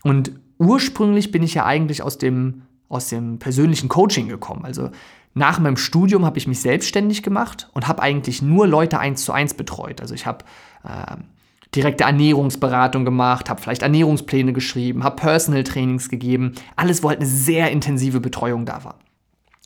Und 0.05 0.31
ursprünglich 0.59 1.33
bin 1.33 1.43
ich 1.43 1.55
ja 1.55 1.67
eigentlich 1.67 2.03
aus 2.03 2.17
dem, 2.17 2.63
aus 2.89 3.09
dem 3.09 3.41
persönlichen 3.41 3.89
Coaching 3.89 4.29
gekommen. 4.29 4.65
Also 4.65 4.91
nach 5.39 5.59
meinem 5.59 5.77
Studium 5.77 6.25
habe 6.25 6.39
ich 6.39 6.47
mich 6.47 6.61
selbstständig 6.61 7.23
gemacht 7.23 7.69
und 7.73 7.89
habe 7.89 8.03
eigentlich 8.03 8.43
nur 8.43 8.67
Leute 8.67 8.99
eins 8.99 9.25
zu 9.25 9.33
eins 9.33 9.55
betreut. 9.55 10.01
Also 10.01 10.15
ich 10.15 10.27
habe 10.27 10.45
äh, 10.85 11.17
direkte 11.75 12.05
Ernährungsberatung 12.05 13.05
gemacht, 13.05 13.51
habe 13.51 13.61
vielleicht 13.61 13.83
Ernährungspläne 13.83 14.53
geschrieben, 14.53 15.05
habe 15.05 15.17
Personal 15.17 15.65
Trainings 15.65 16.09
gegeben. 16.09 16.55
Alles, 16.77 17.03
wo 17.03 17.09
halt 17.09 17.21
eine 17.21 17.29
sehr 17.29 17.71
intensive 17.71 18.21
Betreuung 18.21 18.65
da 18.67 18.85
war. 18.85 18.97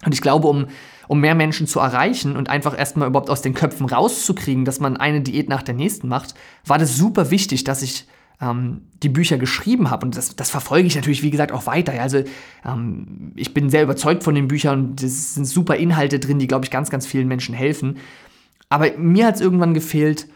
Und 0.04 0.12
ich 0.12 0.20
glaube, 0.20 0.48
um, 0.48 0.66
um 1.08 1.20
mehr 1.20 1.34
Menschen 1.34 1.66
zu 1.66 1.78
erreichen 1.78 2.36
und 2.36 2.48
einfach 2.48 2.76
erstmal 2.76 3.08
überhaupt 3.08 3.30
aus 3.30 3.42
den 3.42 3.54
Köpfen 3.54 3.86
rauszukriegen, 3.86 4.64
dass 4.64 4.80
man 4.80 4.96
eine 4.96 5.20
Diät 5.20 5.48
nach 5.48 5.62
der 5.62 5.74
nächsten 5.74 6.08
macht, 6.08 6.34
war 6.66 6.78
das 6.78 6.96
super 6.96 7.30
wichtig, 7.30 7.64
dass 7.64 7.82
ich 7.82 8.06
ähm, 8.42 8.82
die 9.02 9.08
Bücher 9.08 9.38
geschrieben 9.38 9.90
habe. 9.90 10.04
Und 10.04 10.16
das, 10.16 10.36
das, 10.36 10.50
verfolge 10.50 10.86
ich 10.86 10.96
natürlich, 10.96 11.22
wie 11.22 11.30
gesagt, 11.30 11.52
auch 11.52 11.66
weiter. 11.66 11.92
Also 11.98 12.22
ähm, 12.66 13.32
ich 13.36 13.54
bin 13.54 13.70
sehr 13.70 13.84
überzeugt 13.84 14.24
von 14.24 14.34
den 14.34 14.48
Büchern 14.48 14.90
und 14.90 15.02
es 15.02 15.34
sind 15.34 15.46
super 15.46 15.76
Inhalte 15.76 16.18
drin, 16.18 16.38
die, 16.38 16.48
glaube 16.48 16.64
ich, 16.64 16.70
ganz, 16.70 16.90
ganz 16.90 17.06
vielen 17.06 17.28
Menschen 17.28 17.54
helfen. 17.54 17.98
Aber 18.68 18.90
mir 18.98 19.26
hat 19.26 19.36
es 19.36 19.40
irgendwann 19.40 19.74
gefehlt, 19.74 20.26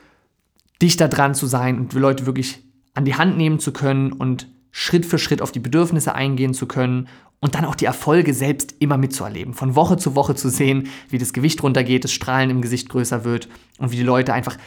dichter 0.80 1.08
dran 1.08 1.34
zu 1.34 1.46
sein 1.46 1.78
und 1.78 1.92
Leute 1.94 2.26
wirklich 2.26 2.62
an 2.94 3.04
die 3.04 3.14
Hand 3.14 3.36
nehmen 3.36 3.58
zu 3.58 3.72
können 3.72 4.12
und 4.12 4.46
Schritt 4.70 5.06
für 5.06 5.18
Schritt 5.18 5.42
auf 5.42 5.52
die 5.52 5.60
Bedürfnisse 5.60 6.14
eingehen 6.14 6.54
zu 6.54 6.66
können 6.66 7.08
und 7.40 7.54
dann 7.54 7.64
auch 7.64 7.74
die 7.74 7.86
Erfolge 7.86 8.34
selbst 8.34 8.74
immer 8.78 8.98
mitzuerleben. 8.98 9.54
Von 9.54 9.74
Woche 9.74 9.96
zu 9.96 10.14
Woche 10.14 10.34
zu 10.34 10.50
sehen, 10.50 10.88
wie 11.08 11.18
das 11.18 11.32
Gewicht 11.32 11.62
runtergeht, 11.62 12.04
das 12.04 12.12
Strahlen 12.12 12.50
im 12.50 12.60
Gesicht 12.62 12.88
größer 12.88 13.24
wird 13.24 13.48
und 13.78 13.90
wie 13.90 13.96
die 13.96 14.02
Leute 14.02 14.34
einfach 14.34 14.58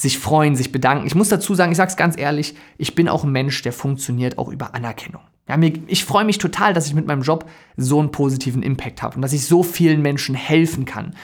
sich 0.00 0.18
freuen, 0.18 0.56
sich 0.56 0.72
bedanken. 0.72 1.06
Ich 1.06 1.14
muss 1.14 1.28
dazu 1.28 1.54
sagen, 1.54 1.72
ich 1.72 1.76
sage 1.76 1.90
es 1.90 1.96
ganz 1.96 2.18
ehrlich, 2.18 2.54
ich 2.78 2.94
bin 2.94 3.06
auch 3.06 3.22
ein 3.22 3.32
Mensch, 3.32 3.60
der 3.60 3.74
funktioniert 3.74 4.38
auch 4.38 4.48
über 4.48 4.74
Anerkennung. 4.74 5.20
Ja, 5.46 5.58
mir, 5.58 5.74
ich 5.88 6.06
freue 6.06 6.24
mich 6.24 6.38
total, 6.38 6.72
dass 6.72 6.86
ich 6.86 6.94
mit 6.94 7.06
meinem 7.06 7.20
Job 7.20 7.44
so 7.76 8.00
einen 8.00 8.10
positiven 8.10 8.62
Impact 8.62 9.02
habe 9.02 9.16
und 9.16 9.22
dass 9.22 9.34
ich 9.34 9.44
so 9.44 9.62
vielen 9.62 10.00
Menschen 10.00 10.34
helfen 10.34 10.86
kann. 10.86 11.14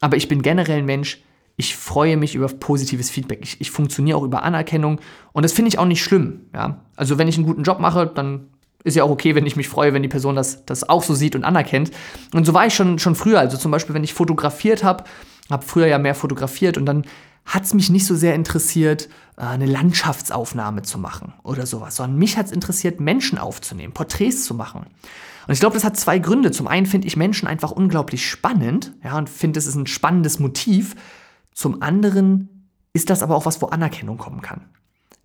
Aber 0.00 0.16
ich 0.16 0.26
bin 0.26 0.42
generell 0.42 0.78
ein 0.78 0.86
Mensch, 0.86 1.22
ich 1.56 1.76
freue 1.76 2.16
mich 2.16 2.34
über 2.34 2.48
positives 2.48 3.10
Feedback. 3.10 3.38
Ich, 3.44 3.60
ich 3.60 3.70
funktioniere 3.70 4.18
auch 4.18 4.24
über 4.24 4.42
Anerkennung 4.42 5.00
und 5.32 5.44
das 5.44 5.52
finde 5.52 5.68
ich 5.68 5.78
auch 5.78 5.86
nicht 5.86 6.02
schlimm. 6.02 6.46
Ja? 6.52 6.80
Also 6.96 7.18
wenn 7.18 7.28
ich 7.28 7.36
einen 7.36 7.46
guten 7.46 7.62
Job 7.62 7.78
mache, 7.78 8.10
dann 8.12 8.48
ist 8.82 8.96
ja 8.96 9.04
auch 9.04 9.10
okay, 9.10 9.36
wenn 9.36 9.46
ich 9.46 9.54
mich 9.54 9.68
freue, 9.68 9.94
wenn 9.94 10.02
die 10.02 10.08
Person 10.08 10.34
das, 10.34 10.66
das 10.66 10.88
auch 10.88 11.04
so 11.04 11.14
sieht 11.14 11.36
und 11.36 11.44
anerkennt. 11.44 11.92
Und 12.34 12.44
so 12.44 12.54
war 12.54 12.66
ich 12.66 12.74
schon, 12.74 12.98
schon 12.98 13.14
früher. 13.14 13.38
Also 13.38 13.56
zum 13.56 13.70
Beispiel, 13.70 13.94
wenn 13.94 14.04
ich 14.04 14.14
fotografiert 14.14 14.82
habe, 14.82 15.04
habe 15.48 15.64
früher 15.64 15.86
ja 15.86 15.98
mehr 15.98 16.16
fotografiert 16.16 16.76
und 16.76 16.86
dann 16.86 17.04
hat 17.46 17.64
es 17.64 17.74
mich 17.74 17.88
nicht 17.90 18.04
so 18.04 18.14
sehr 18.14 18.34
interessiert, 18.34 19.08
äh, 19.36 19.42
eine 19.42 19.66
Landschaftsaufnahme 19.66 20.82
zu 20.82 20.98
machen 20.98 21.32
oder 21.42 21.64
sowas, 21.64 21.96
sondern 21.96 22.18
mich 22.18 22.36
hat 22.36 22.46
es 22.46 22.52
interessiert, 22.52 23.00
Menschen 23.00 23.38
aufzunehmen, 23.38 23.94
Porträts 23.94 24.44
zu 24.44 24.54
machen. 24.54 24.86
Und 25.46 25.52
ich 25.54 25.60
glaube, 25.60 25.74
das 25.74 25.84
hat 25.84 25.96
zwei 25.96 26.18
Gründe. 26.18 26.50
Zum 26.50 26.66
einen 26.66 26.86
finde 26.86 27.06
ich 27.06 27.16
Menschen 27.16 27.46
einfach 27.46 27.70
unglaublich 27.70 28.28
spannend, 28.28 28.92
ja, 29.04 29.16
und 29.16 29.30
finde, 29.30 29.58
es 29.58 29.66
ist 29.66 29.76
ein 29.76 29.86
spannendes 29.86 30.40
Motiv. 30.40 30.96
Zum 31.52 31.82
anderen 31.82 32.68
ist 32.92 33.10
das 33.10 33.22
aber 33.22 33.36
auch 33.36 33.46
was, 33.46 33.62
wo 33.62 33.66
Anerkennung 33.66 34.18
kommen 34.18 34.42
kann. 34.42 34.66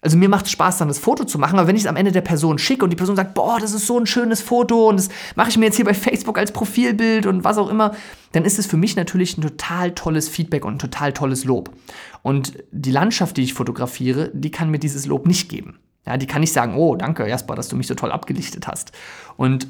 Also 0.03 0.17
mir 0.17 0.29
macht 0.29 0.45
es 0.45 0.51
Spaß, 0.51 0.79
dann 0.79 0.87
das 0.87 0.97
Foto 0.97 1.25
zu 1.25 1.37
machen, 1.37 1.59
aber 1.59 1.67
wenn 1.67 1.75
ich 1.75 1.83
es 1.83 1.87
am 1.87 1.95
Ende 1.95 2.11
der 2.11 2.21
Person 2.21 2.57
schicke 2.57 2.83
und 2.83 2.89
die 2.89 2.95
Person 2.95 3.15
sagt, 3.15 3.35
boah, 3.35 3.59
das 3.59 3.73
ist 3.73 3.85
so 3.85 3.99
ein 3.99 4.07
schönes 4.07 4.41
Foto 4.41 4.89
und 4.89 4.97
das 4.97 5.09
mache 5.35 5.49
ich 5.49 5.57
mir 5.59 5.65
jetzt 5.65 5.75
hier 5.75 5.85
bei 5.85 5.93
Facebook 5.93 6.39
als 6.39 6.51
Profilbild 6.51 7.27
und 7.27 7.43
was 7.43 7.59
auch 7.59 7.69
immer, 7.69 7.93
dann 8.31 8.43
ist 8.43 8.57
es 8.57 8.65
für 8.65 8.77
mich 8.77 8.95
natürlich 8.95 9.37
ein 9.37 9.43
total 9.43 9.91
tolles 9.91 10.27
Feedback 10.27 10.65
und 10.65 10.75
ein 10.75 10.79
total 10.79 11.13
tolles 11.13 11.45
Lob. 11.45 11.69
Und 12.23 12.53
die 12.71 12.91
Landschaft, 12.91 13.37
die 13.37 13.43
ich 13.43 13.53
fotografiere, 13.53 14.31
die 14.33 14.49
kann 14.49 14.71
mir 14.71 14.79
dieses 14.79 15.05
Lob 15.05 15.27
nicht 15.27 15.49
geben. 15.49 15.77
Ja, 16.07 16.17
die 16.17 16.25
kann 16.25 16.41
nicht 16.41 16.53
sagen, 16.53 16.75
oh, 16.75 16.95
danke, 16.95 17.27
Jasper, 17.27 17.53
dass 17.53 17.67
du 17.67 17.75
mich 17.75 17.85
so 17.85 17.93
toll 17.93 18.11
abgelichtet 18.11 18.67
hast. 18.67 18.91
Und 19.37 19.67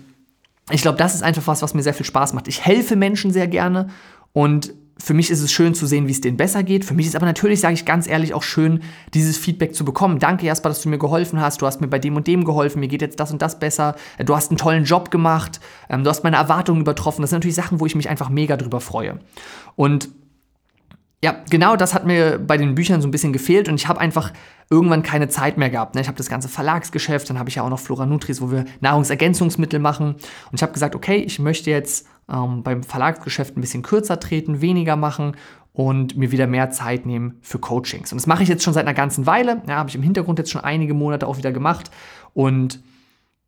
ich 0.70 0.82
glaube, 0.82 0.98
das 0.98 1.14
ist 1.14 1.24
einfach 1.24 1.46
was, 1.48 1.62
was 1.62 1.74
mir 1.74 1.84
sehr 1.84 1.94
viel 1.94 2.06
Spaß 2.06 2.32
macht. 2.34 2.48
Ich 2.48 2.66
helfe 2.66 2.96
Menschen 2.96 3.32
sehr 3.32 3.48
gerne 3.48 3.90
und 4.32 4.74
für 5.02 5.14
mich 5.14 5.32
ist 5.32 5.42
es 5.42 5.52
schön 5.52 5.74
zu 5.74 5.86
sehen, 5.86 6.08
wie 6.08 6.12
es 6.12 6.22
denen 6.22 6.38
besser 6.38 6.64
geht. 6.64 6.86
Für 6.86 6.94
mich 6.94 7.08
ist 7.08 7.16
aber 7.16 7.26
natürlich, 7.26 7.60
sage 7.60 7.74
ich 7.74 7.86
ganz 7.86 8.08
ehrlich, 8.08 8.34
auch 8.34 8.44
schön, 8.44 8.82
dieses 9.14 9.38
Feedback 9.38 9.74
zu 9.76 9.84
bekommen. 9.84 10.20
Danke, 10.20 10.46
Jasper, 10.46 10.70
dass 10.70 10.82
du 10.82 10.90
mir 10.90 10.98
geholfen 10.98 11.42
hast. 11.42 11.62
Du 11.62 11.66
hast 11.66 11.82
mir 11.82 11.88
bei 11.88 12.00
dem 12.00 12.16
und 12.16 12.28
dem 12.28 12.46
geholfen. 12.46 12.80
Mir 12.80 12.88
geht 12.88 13.02
jetzt 13.02 13.20
das 13.20 13.32
und 13.32 13.42
das 13.42 13.60
besser. 13.60 13.96
Du 14.24 14.36
hast 14.36 14.52
einen 14.52 14.58
tollen 14.58 14.84
Job 14.84 15.12
gemacht. 15.12 15.60
Ähm, 15.90 16.04
du 16.04 16.10
hast 16.10 16.24
meine 16.24 16.38
Erwartungen 16.38 16.82
übertroffen. 16.82 17.22
Das 17.22 17.32
sind 17.32 17.38
natürlich 17.38 17.56
Sachen, 17.56 17.80
wo 17.80 17.86
ich 17.86 17.96
mich 17.96 18.10
einfach 18.10 18.30
mega 18.30 18.58
drüber 18.58 18.80
freue. 18.80 19.20
Und 19.76 20.10
ja, 21.24 21.36
genau 21.50 21.76
das 21.76 21.94
hat 21.94 22.06
mir 22.06 22.40
bei 22.40 22.58
den 22.58 22.74
Büchern 22.74 23.02
so 23.02 23.08
ein 23.08 23.12
bisschen 23.12 23.32
gefehlt 23.32 23.70
und 23.70 23.76
ich 23.76 23.88
habe 23.88 24.00
einfach 24.00 24.34
irgendwann 24.72 25.04
keine 25.04 25.30
Zeit 25.30 25.56
mehr 25.56 25.70
gehabt. 25.70 25.94
Ne? 25.94 26.02
Ich 26.02 26.08
habe 26.08 26.18
das 26.18 26.30
ganze 26.30 26.50
Verlagsgeschäft, 26.50 27.30
dann 27.30 27.38
habe 27.38 27.50
ich 27.50 27.56
ja 27.56 27.64
auch 27.64 27.70
noch 27.70 27.80
Flora 27.80 28.08
Nutris, 28.08 28.42
wo 28.42 28.50
wir 28.50 28.66
Nahrungsergänzungsmittel 28.80 29.80
machen. 29.80 30.16
Und 30.16 30.56
ich 30.56 30.64
habe 30.64 30.74
gesagt, 30.74 30.96
okay, 30.96 31.18
ich 31.18 31.38
möchte 31.38 31.70
jetzt 31.70 32.08
ähm, 32.32 32.64
beim 32.64 32.84
Verlagsgeschäft 32.84 33.58
ein 33.58 33.62
bisschen 33.62 33.84
kürzer 33.84 34.20
treten, 34.20 34.62
weniger 34.62 34.96
machen 34.96 35.36
und 35.74 36.18
mir 36.18 36.32
wieder 36.32 36.48
mehr 36.48 36.70
Zeit 36.70 37.06
nehmen 37.06 37.38
für 37.42 37.60
Coachings. 37.60 38.12
Und 38.12 38.20
das 38.20 38.28
mache 38.28 38.44
ich 38.44 38.50
jetzt 38.50 38.64
schon 38.64 38.74
seit 38.74 38.86
einer 38.86 38.94
ganzen 38.94 39.26
Weile. 39.26 39.62
Ja, 39.68 39.76
habe 39.76 39.90
ich 39.90 39.96
im 39.96 40.04
Hintergrund 40.04 40.40
jetzt 40.40 40.52
schon 40.52 40.62
einige 40.62 40.94
Monate 40.94 41.28
auch 41.28 41.38
wieder 41.38 41.52
gemacht. 41.52 41.92
Und 42.34 42.82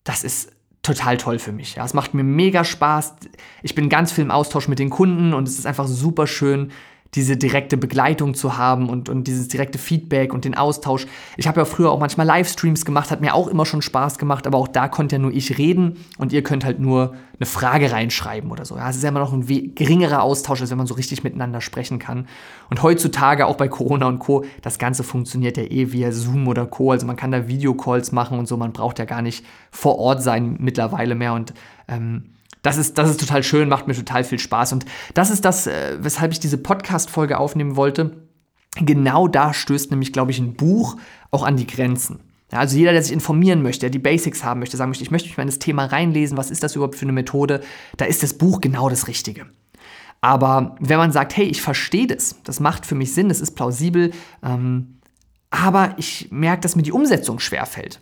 das 0.03 0.23
ist 0.23 0.51
total 0.81 1.17
toll 1.17 1.39
für 1.39 1.51
mich. 1.51 1.75
Ja, 1.75 1.85
es 1.85 1.93
macht 1.93 2.13
mir 2.13 2.23
mega 2.23 2.63
Spaß. 2.63 3.15
Ich 3.61 3.75
bin 3.75 3.89
ganz 3.89 4.11
viel 4.11 4.23
im 4.23 4.31
Austausch 4.31 4.67
mit 4.67 4.79
den 4.79 4.89
Kunden 4.89 5.33
und 5.33 5.47
es 5.47 5.57
ist 5.57 5.65
einfach 5.65 5.87
super 5.87 6.27
schön, 6.27 6.71
diese 7.15 7.37
direkte 7.37 7.77
Begleitung 7.77 8.33
zu 8.33 8.57
haben 8.57 8.89
und, 8.89 9.09
und 9.09 9.27
dieses 9.27 9.47
direkte 9.47 9.77
Feedback 9.77 10.33
und 10.33 10.45
den 10.45 10.55
Austausch. 10.55 11.05
Ich 11.37 11.47
habe 11.47 11.61
ja 11.61 11.65
früher 11.65 11.91
auch 11.91 11.99
manchmal 11.99 12.25
Livestreams 12.25 12.85
gemacht, 12.85 13.11
hat 13.11 13.21
mir 13.21 13.33
auch 13.33 13.47
immer 13.47 13.65
schon 13.65 13.81
Spaß 13.81 14.17
gemacht, 14.17 14.47
aber 14.47 14.57
auch 14.57 14.67
da 14.67 14.87
konnte 14.87 15.15
ja 15.15 15.19
nur 15.19 15.31
ich 15.31 15.57
reden 15.57 15.97
und 16.17 16.33
ihr 16.33 16.43
könnt 16.43 16.65
halt 16.65 16.79
nur 16.79 17.13
eine 17.39 17.45
Frage 17.45 17.91
reinschreiben 17.91 18.51
oder 18.51 18.65
so. 18.65 18.77
Ja, 18.77 18.89
es 18.89 18.95
ist 18.95 19.03
ja 19.03 19.09
immer 19.09 19.19
noch 19.19 19.33
ein 19.33 19.45
geringerer 19.75 20.21
Austausch, 20.21 20.61
als 20.61 20.71
wenn 20.71 20.77
man 20.77 20.87
so 20.87 20.93
richtig 20.93 21.23
miteinander 21.23 21.61
sprechen 21.61 21.99
kann. 21.99 22.27
Und 22.69 22.83
heutzutage, 22.83 23.47
auch 23.47 23.55
bei 23.57 23.67
Corona 23.67 24.07
und 24.07 24.19
Co., 24.19 24.45
das 24.61 24.79
Ganze 24.79 25.03
funktioniert 25.03 25.57
ja 25.57 25.63
eh 25.63 25.91
via 25.91 26.11
Zoom 26.11 26.47
oder 26.47 26.65
Co. 26.65 26.91
Also 26.91 27.05
man 27.05 27.15
kann 27.15 27.31
da 27.31 27.47
Videocalls 27.47 28.11
machen 28.11 28.39
und 28.39 28.47
so, 28.47 28.57
man 28.57 28.73
braucht 28.73 28.99
ja 28.99 29.05
gar 29.05 29.21
nicht 29.21 29.45
vor 29.71 29.99
Ort 29.99 30.23
sein 30.23 30.57
mittlerweile 30.59 31.15
mehr 31.15 31.33
und 31.33 31.53
ähm, 31.87 32.23
das 32.63 32.77
ist, 32.77 32.97
das 32.97 33.11
ist 33.11 33.19
total 33.19 33.43
schön, 33.43 33.69
macht 33.69 33.87
mir 33.87 33.93
total 33.93 34.23
viel 34.23 34.39
Spaß. 34.39 34.73
Und 34.73 34.85
das 35.13 35.29
ist 35.29 35.45
das, 35.45 35.67
äh, 35.67 35.97
weshalb 35.99 36.31
ich 36.31 36.39
diese 36.39 36.57
Podcast-Folge 36.57 37.37
aufnehmen 37.37 37.75
wollte. 37.75 38.27
Genau 38.77 39.27
da 39.27 39.53
stößt 39.53 39.91
nämlich, 39.91 40.11
glaube 40.11 40.31
ich, 40.31 40.39
ein 40.39 40.55
Buch 40.55 40.95
auch 41.29 41.43
an 41.43 41.57
die 41.57 41.67
Grenzen. 41.67 42.21
Ja, 42.51 42.59
also 42.59 42.77
jeder, 42.77 42.93
der 42.93 43.03
sich 43.03 43.11
informieren 43.11 43.61
möchte, 43.61 43.81
der 43.81 43.89
die 43.89 43.99
Basics 43.99 44.43
haben 44.43 44.59
möchte, 44.59 44.77
sagen 44.77 44.89
möchte, 44.89 45.03
ich 45.03 45.11
möchte 45.11 45.27
mich 45.27 45.37
mal 45.37 45.43
in 45.43 45.49
das 45.49 45.59
Thema 45.59 45.85
reinlesen, 45.85 46.37
was 46.37 46.51
ist 46.51 46.63
das 46.63 46.75
überhaupt 46.75 46.95
für 46.95 47.05
eine 47.05 47.11
Methode, 47.11 47.61
da 47.97 48.05
ist 48.05 48.23
das 48.23 48.35
Buch 48.35 48.61
genau 48.61 48.89
das 48.89 49.07
Richtige. 49.07 49.47
Aber 50.21 50.75
wenn 50.79 50.97
man 50.97 51.11
sagt, 51.11 51.35
hey, 51.35 51.45
ich 51.45 51.61
verstehe 51.61 52.07
das, 52.07 52.35
das 52.43 52.59
macht 52.59 52.85
für 52.85 52.95
mich 52.95 53.13
Sinn, 53.13 53.27
das 53.27 53.41
ist 53.41 53.55
plausibel, 53.55 54.11
ähm, 54.41 54.99
aber 55.49 55.95
ich 55.97 56.29
merke, 56.31 56.61
dass 56.61 56.75
mir 56.75 56.83
die 56.83 56.91
Umsetzung 56.91 57.39
schwerfällt, 57.39 58.01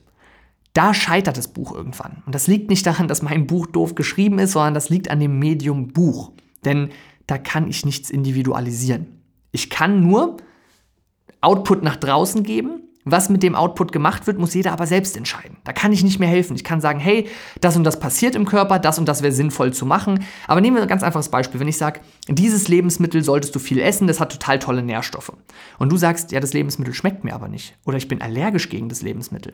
da 0.74 0.94
scheitert 0.94 1.38
das 1.38 1.50
Buch 1.50 1.74
irgendwann. 1.76 2.24
Und 2.26 2.34
das 2.34 2.48
liegt 2.48 2.70
nicht 2.70 2.86
daran, 2.86 3.08
dass 3.08 3.22
mein 3.22 3.48
Buch 3.48 3.68
doof 3.68 3.96
geschrieben 3.96 4.40
ist, 4.40 4.54
sondern 4.54 4.74
das 4.74 4.90
liegt 4.90 5.10
an 5.10 5.20
dem 5.20 5.38
Medium 5.40 5.90
Buch. 5.90 6.32
Denn 6.64 6.90
da 7.28 7.38
kann 7.38 7.68
ich 7.68 7.86
nichts 7.86 8.10
individualisieren. 8.10 9.08
Ich 9.52 9.70
kann 9.70 10.02
nur 10.02 10.38
Output 11.42 11.84
nach 11.84 11.98
draußen 11.98 12.44
geben. 12.44 12.84
Was 13.04 13.30
mit 13.30 13.42
dem 13.42 13.56
Output 13.56 13.92
gemacht 13.92 14.28
wird, 14.28 14.38
muss 14.38 14.54
jeder 14.54 14.72
aber 14.74 14.86
selbst 14.86 15.18
entscheiden. 15.18 15.58
Da 15.64 15.74
kann 15.74 15.92
ich 15.92 16.04
nicht 16.04 16.20
mehr 16.20 16.30
helfen. 16.30 16.56
Ich 16.56 16.64
kann 16.64 16.82
sagen, 16.82 17.00
hey, 17.00 17.28
das 17.60 17.76
und 17.76 17.84
das 17.84 18.00
passiert 18.00 18.36
im 18.36 18.46
Körper, 18.46 18.78
das 18.78 19.00
und 19.00 19.08
das 19.08 19.24
wäre 19.24 19.34
sinnvoll 19.34 19.74
zu 19.74 19.88
machen. 19.88 20.24
Aber 20.46 20.62
nehmen 20.62 20.76
wir 20.76 20.84
ein 20.84 20.88
ganz 20.88 21.02
einfaches 21.02 21.30
Beispiel. 21.30 21.60
Wenn 21.60 21.68
ich 21.68 21.80
sage, 21.80 22.02
dieses 22.28 22.68
Lebensmittel 22.68 23.24
solltest 23.24 23.56
du 23.56 23.60
viel 23.60 23.80
essen, 23.80 24.06
das 24.06 24.20
hat 24.20 24.32
total 24.32 24.60
tolle 24.60 24.84
Nährstoffe. 24.84 25.34
Und 25.80 25.92
du 25.92 25.98
sagst, 25.98 26.32
ja, 26.32 26.40
das 26.40 26.54
Lebensmittel 26.54 26.94
schmeckt 26.94 27.24
mir 27.24 27.34
aber 27.34 27.48
nicht. 27.48 27.76
Oder 27.86 27.98
ich 27.98 28.08
bin 28.08 28.22
allergisch 28.22 28.70
gegen 28.70 28.88
das 28.88 29.02
Lebensmittel 29.02 29.54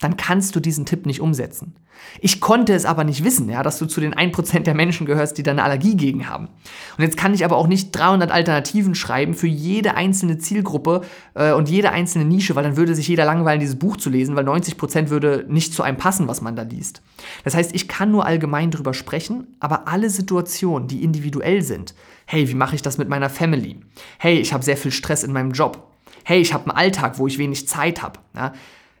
dann 0.00 0.16
kannst 0.16 0.56
du 0.56 0.60
diesen 0.60 0.86
Tipp 0.86 1.06
nicht 1.06 1.20
umsetzen. 1.20 1.76
Ich 2.20 2.40
konnte 2.40 2.72
es 2.72 2.86
aber 2.86 3.04
nicht 3.04 3.22
wissen, 3.22 3.50
ja, 3.50 3.62
dass 3.62 3.78
du 3.78 3.84
zu 3.84 4.00
den 4.00 4.14
1% 4.14 4.60
der 4.60 4.74
Menschen 4.74 5.06
gehörst, 5.06 5.36
die 5.36 5.42
da 5.42 5.50
eine 5.50 5.62
Allergie 5.62 5.94
gegen 5.94 6.28
haben. 6.28 6.48
Und 6.96 7.04
jetzt 7.04 7.18
kann 7.18 7.34
ich 7.34 7.44
aber 7.44 7.56
auch 7.56 7.66
nicht 7.66 7.92
300 7.92 8.30
Alternativen 8.30 8.94
schreiben 8.94 9.34
für 9.34 9.46
jede 9.46 9.94
einzelne 9.94 10.38
Zielgruppe 10.38 11.02
äh, 11.34 11.52
und 11.52 11.68
jede 11.68 11.92
einzelne 11.92 12.24
Nische, 12.24 12.56
weil 12.56 12.64
dann 12.64 12.78
würde 12.78 12.94
sich 12.94 13.06
jeder 13.08 13.26
langweilen, 13.26 13.60
dieses 13.60 13.78
Buch 13.78 13.98
zu 13.98 14.08
lesen, 14.08 14.34
weil 14.34 14.48
90% 14.48 15.10
würde 15.10 15.44
nicht 15.48 15.74
zu 15.74 15.82
einem 15.82 15.98
passen, 15.98 16.26
was 16.26 16.40
man 16.40 16.56
da 16.56 16.62
liest. 16.62 17.02
Das 17.44 17.54
heißt, 17.54 17.74
ich 17.74 17.86
kann 17.86 18.10
nur 18.10 18.24
allgemein 18.24 18.70
drüber 18.70 18.94
sprechen, 18.94 19.46
aber 19.60 19.86
alle 19.86 20.08
Situationen, 20.08 20.88
die 20.88 21.04
individuell 21.04 21.60
sind, 21.60 21.94
hey, 22.24 22.48
wie 22.48 22.54
mache 22.54 22.74
ich 22.74 22.82
das 22.82 22.96
mit 22.96 23.10
meiner 23.10 23.28
Family? 23.28 23.80
Hey, 24.18 24.38
ich 24.38 24.54
habe 24.54 24.64
sehr 24.64 24.78
viel 24.78 24.92
Stress 24.92 25.22
in 25.22 25.32
meinem 25.32 25.52
Job. 25.52 25.86
Hey, 26.24 26.40
ich 26.40 26.54
habe 26.54 26.70
einen 26.70 26.78
Alltag, 26.78 27.18
wo 27.18 27.26
ich 27.26 27.38
wenig 27.38 27.68
Zeit 27.68 28.02
habe. 28.02 28.20
Ja? 28.34 28.52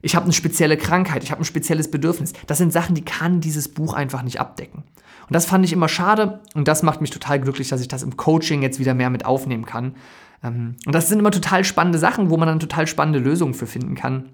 Ich 0.02 0.16
habe 0.16 0.24
eine 0.24 0.32
spezielle 0.32 0.76
Krankheit, 0.76 1.22
ich 1.22 1.30
habe 1.30 1.42
ein 1.42 1.46
spezielles 1.46 1.90
Bedürfnis. 1.90 2.32
Das 2.46 2.58
sind 2.58 2.72
Sachen, 2.72 2.94
die 2.94 3.04
kann 3.04 3.40
dieses 3.40 3.68
Buch 3.68 3.94
einfach 3.94 4.22
nicht 4.22 4.40
abdecken. 4.40 4.84
Und 5.30 5.34
das 5.34 5.46
fand 5.46 5.64
ich 5.64 5.72
immer 5.72 5.88
schade 5.88 6.40
und 6.54 6.66
das 6.66 6.82
macht 6.82 7.00
mich 7.00 7.10
total 7.10 7.40
glücklich, 7.40 7.68
dass 7.68 7.80
ich 7.80 7.88
das 7.88 8.02
im 8.02 8.16
Coaching 8.16 8.62
jetzt 8.62 8.78
wieder 8.78 8.94
mehr 8.94 9.10
mit 9.10 9.24
aufnehmen 9.24 9.64
kann. 9.64 9.94
Ähm, 10.42 10.76
und 10.86 10.94
das 10.94 11.08
sind 11.08 11.18
immer 11.18 11.30
total 11.30 11.64
spannende 11.64 11.98
Sachen, 11.98 12.30
wo 12.30 12.36
man 12.36 12.48
dann 12.48 12.60
total 12.60 12.86
spannende 12.86 13.18
Lösungen 13.18 13.54
für 13.54 13.66
finden 13.66 13.94
kann. 13.94 14.30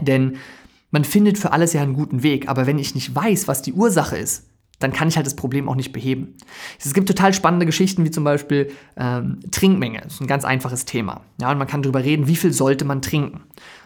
Denn 0.00 0.36
man 0.90 1.04
findet 1.04 1.38
für 1.38 1.52
alles 1.52 1.72
ja 1.72 1.82
einen 1.82 1.94
guten 1.94 2.22
Weg, 2.22 2.48
aber 2.48 2.66
wenn 2.66 2.78
ich 2.78 2.94
nicht 2.94 3.14
weiß, 3.14 3.48
was 3.48 3.62
die 3.62 3.72
Ursache 3.72 4.16
ist, 4.16 4.44
dann 4.78 4.92
kann 4.92 5.08
ich 5.08 5.16
halt 5.16 5.26
das 5.26 5.36
Problem 5.36 5.68
auch 5.68 5.74
nicht 5.74 5.92
beheben. 5.92 6.34
Es 6.78 6.92
gibt 6.92 7.08
total 7.08 7.32
spannende 7.32 7.64
Geschichten, 7.64 8.04
wie 8.04 8.10
zum 8.10 8.24
Beispiel 8.24 8.70
ähm, 8.96 9.40
Trinkmenge. 9.50 10.00
Das 10.02 10.14
ist 10.14 10.20
ein 10.20 10.26
ganz 10.26 10.44
einfaches 10.44 10.84
Thema. 10.84 11.22
Ja, 11.40 11.50
und 11.50 11.58
man 11.58 11.66
kann 11.66 11.82
darüber 11.82 12.04
reden, 12.04 12.26
wie 12.26 12.36
viel 12.36 12.52
sollte 12.52 12.84
man 12.84 13.00
trinken. 13.00 13.40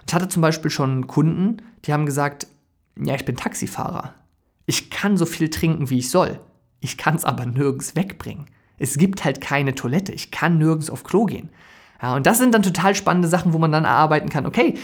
Ich 0.06 0.14
hatte 0.14 0.28
zum 0.28 0.42
Beispiel 0.42 0.70
schon 0.70 1.06
Kunden, 1.06 1.58
die 1.84 1.92
haben 1.92 2.06
gesagt, 2.06 2.46
ja, 3.00 3.14
ich 3.14 3.24
bin 3.24 3.36
Taxifahrer. 3.36 4.14
Ich 4.66 4.90
kann 4.90 5.16
so 5.16 5.26
viel 5.26 5.50
trinken, 5.50 5.90
wie 5.90 5.98
ich 5.98 6.10
soll. 6.10 6.40
Ich 6.80 6.96
kann 6.96 7.14
es 7.14 7.24
aber 7.24 7.46
nirgends 7.46 7.96
wegbringen. 7.96 8.46
Es 8.78 8.96
gibt 8.96 9.24
halt 9.24 9.40
keine 9.40 9.74
Toilette. 9.74 10.12
Ich 10.12 10.30
kann 10.30 10.58
nirgends 10.58 10.90
auf 10.90 11.04
Klo 11.04 11.26
gehen. 11.26 11.50
Ja, 12.02 12.16
und 12.16 12.26
das 12.26 12.38
sind 12.38 12.54
dann 12.54 12.62
total 12.62 12.94
spannende 12.94 13.28
Sachen, 13.28 13.52
wo 13.52 13.58
man 13.58 13.72
dann 13.72 13.84
erarbeiten 13.84 14.30
kann, 14.30 14.46
okay, 14.46 14.74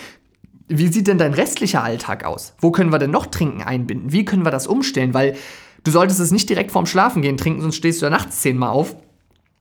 wie 0.69 0.89
sieht 0.89 1.07
denn 1.07 1.19
dein 1.19 1.33
restlicher 1.33 1.83
Alltag 1.83 2.25
aus? 2.25 2.55
Wo 2.59 2.71
können 2.71 2.91
wir 2.91 2.99
denn 2.99 3.11
noch 3.11 3.27
Trinken 3.27 3.63
einbinden? 3.63 4.13
Wie 4.13 4.25
können 4.25 4.45
wir 4.45 4.51
das 4.51 4.67
umstellen? 4.67 5.15
Weil 5.15 5.37
du 5.85 5.91
solltest 5.91 6.21
es 6.21 6.33
nicht 6.33 6.49
direkt 6.49 6.73
vorm 6.73 6.87
Schlafen 6.87 7.23
gehen 7.23 7.37
trinken, 7.37 7.63
sonst 7.63 7.77
stehst 7.77 8.03
du 8.03 8.07
ja 8.07 8.11
nachts 8.11 8.41
zehnmal 8.41 8.71
auf 8.71 8.97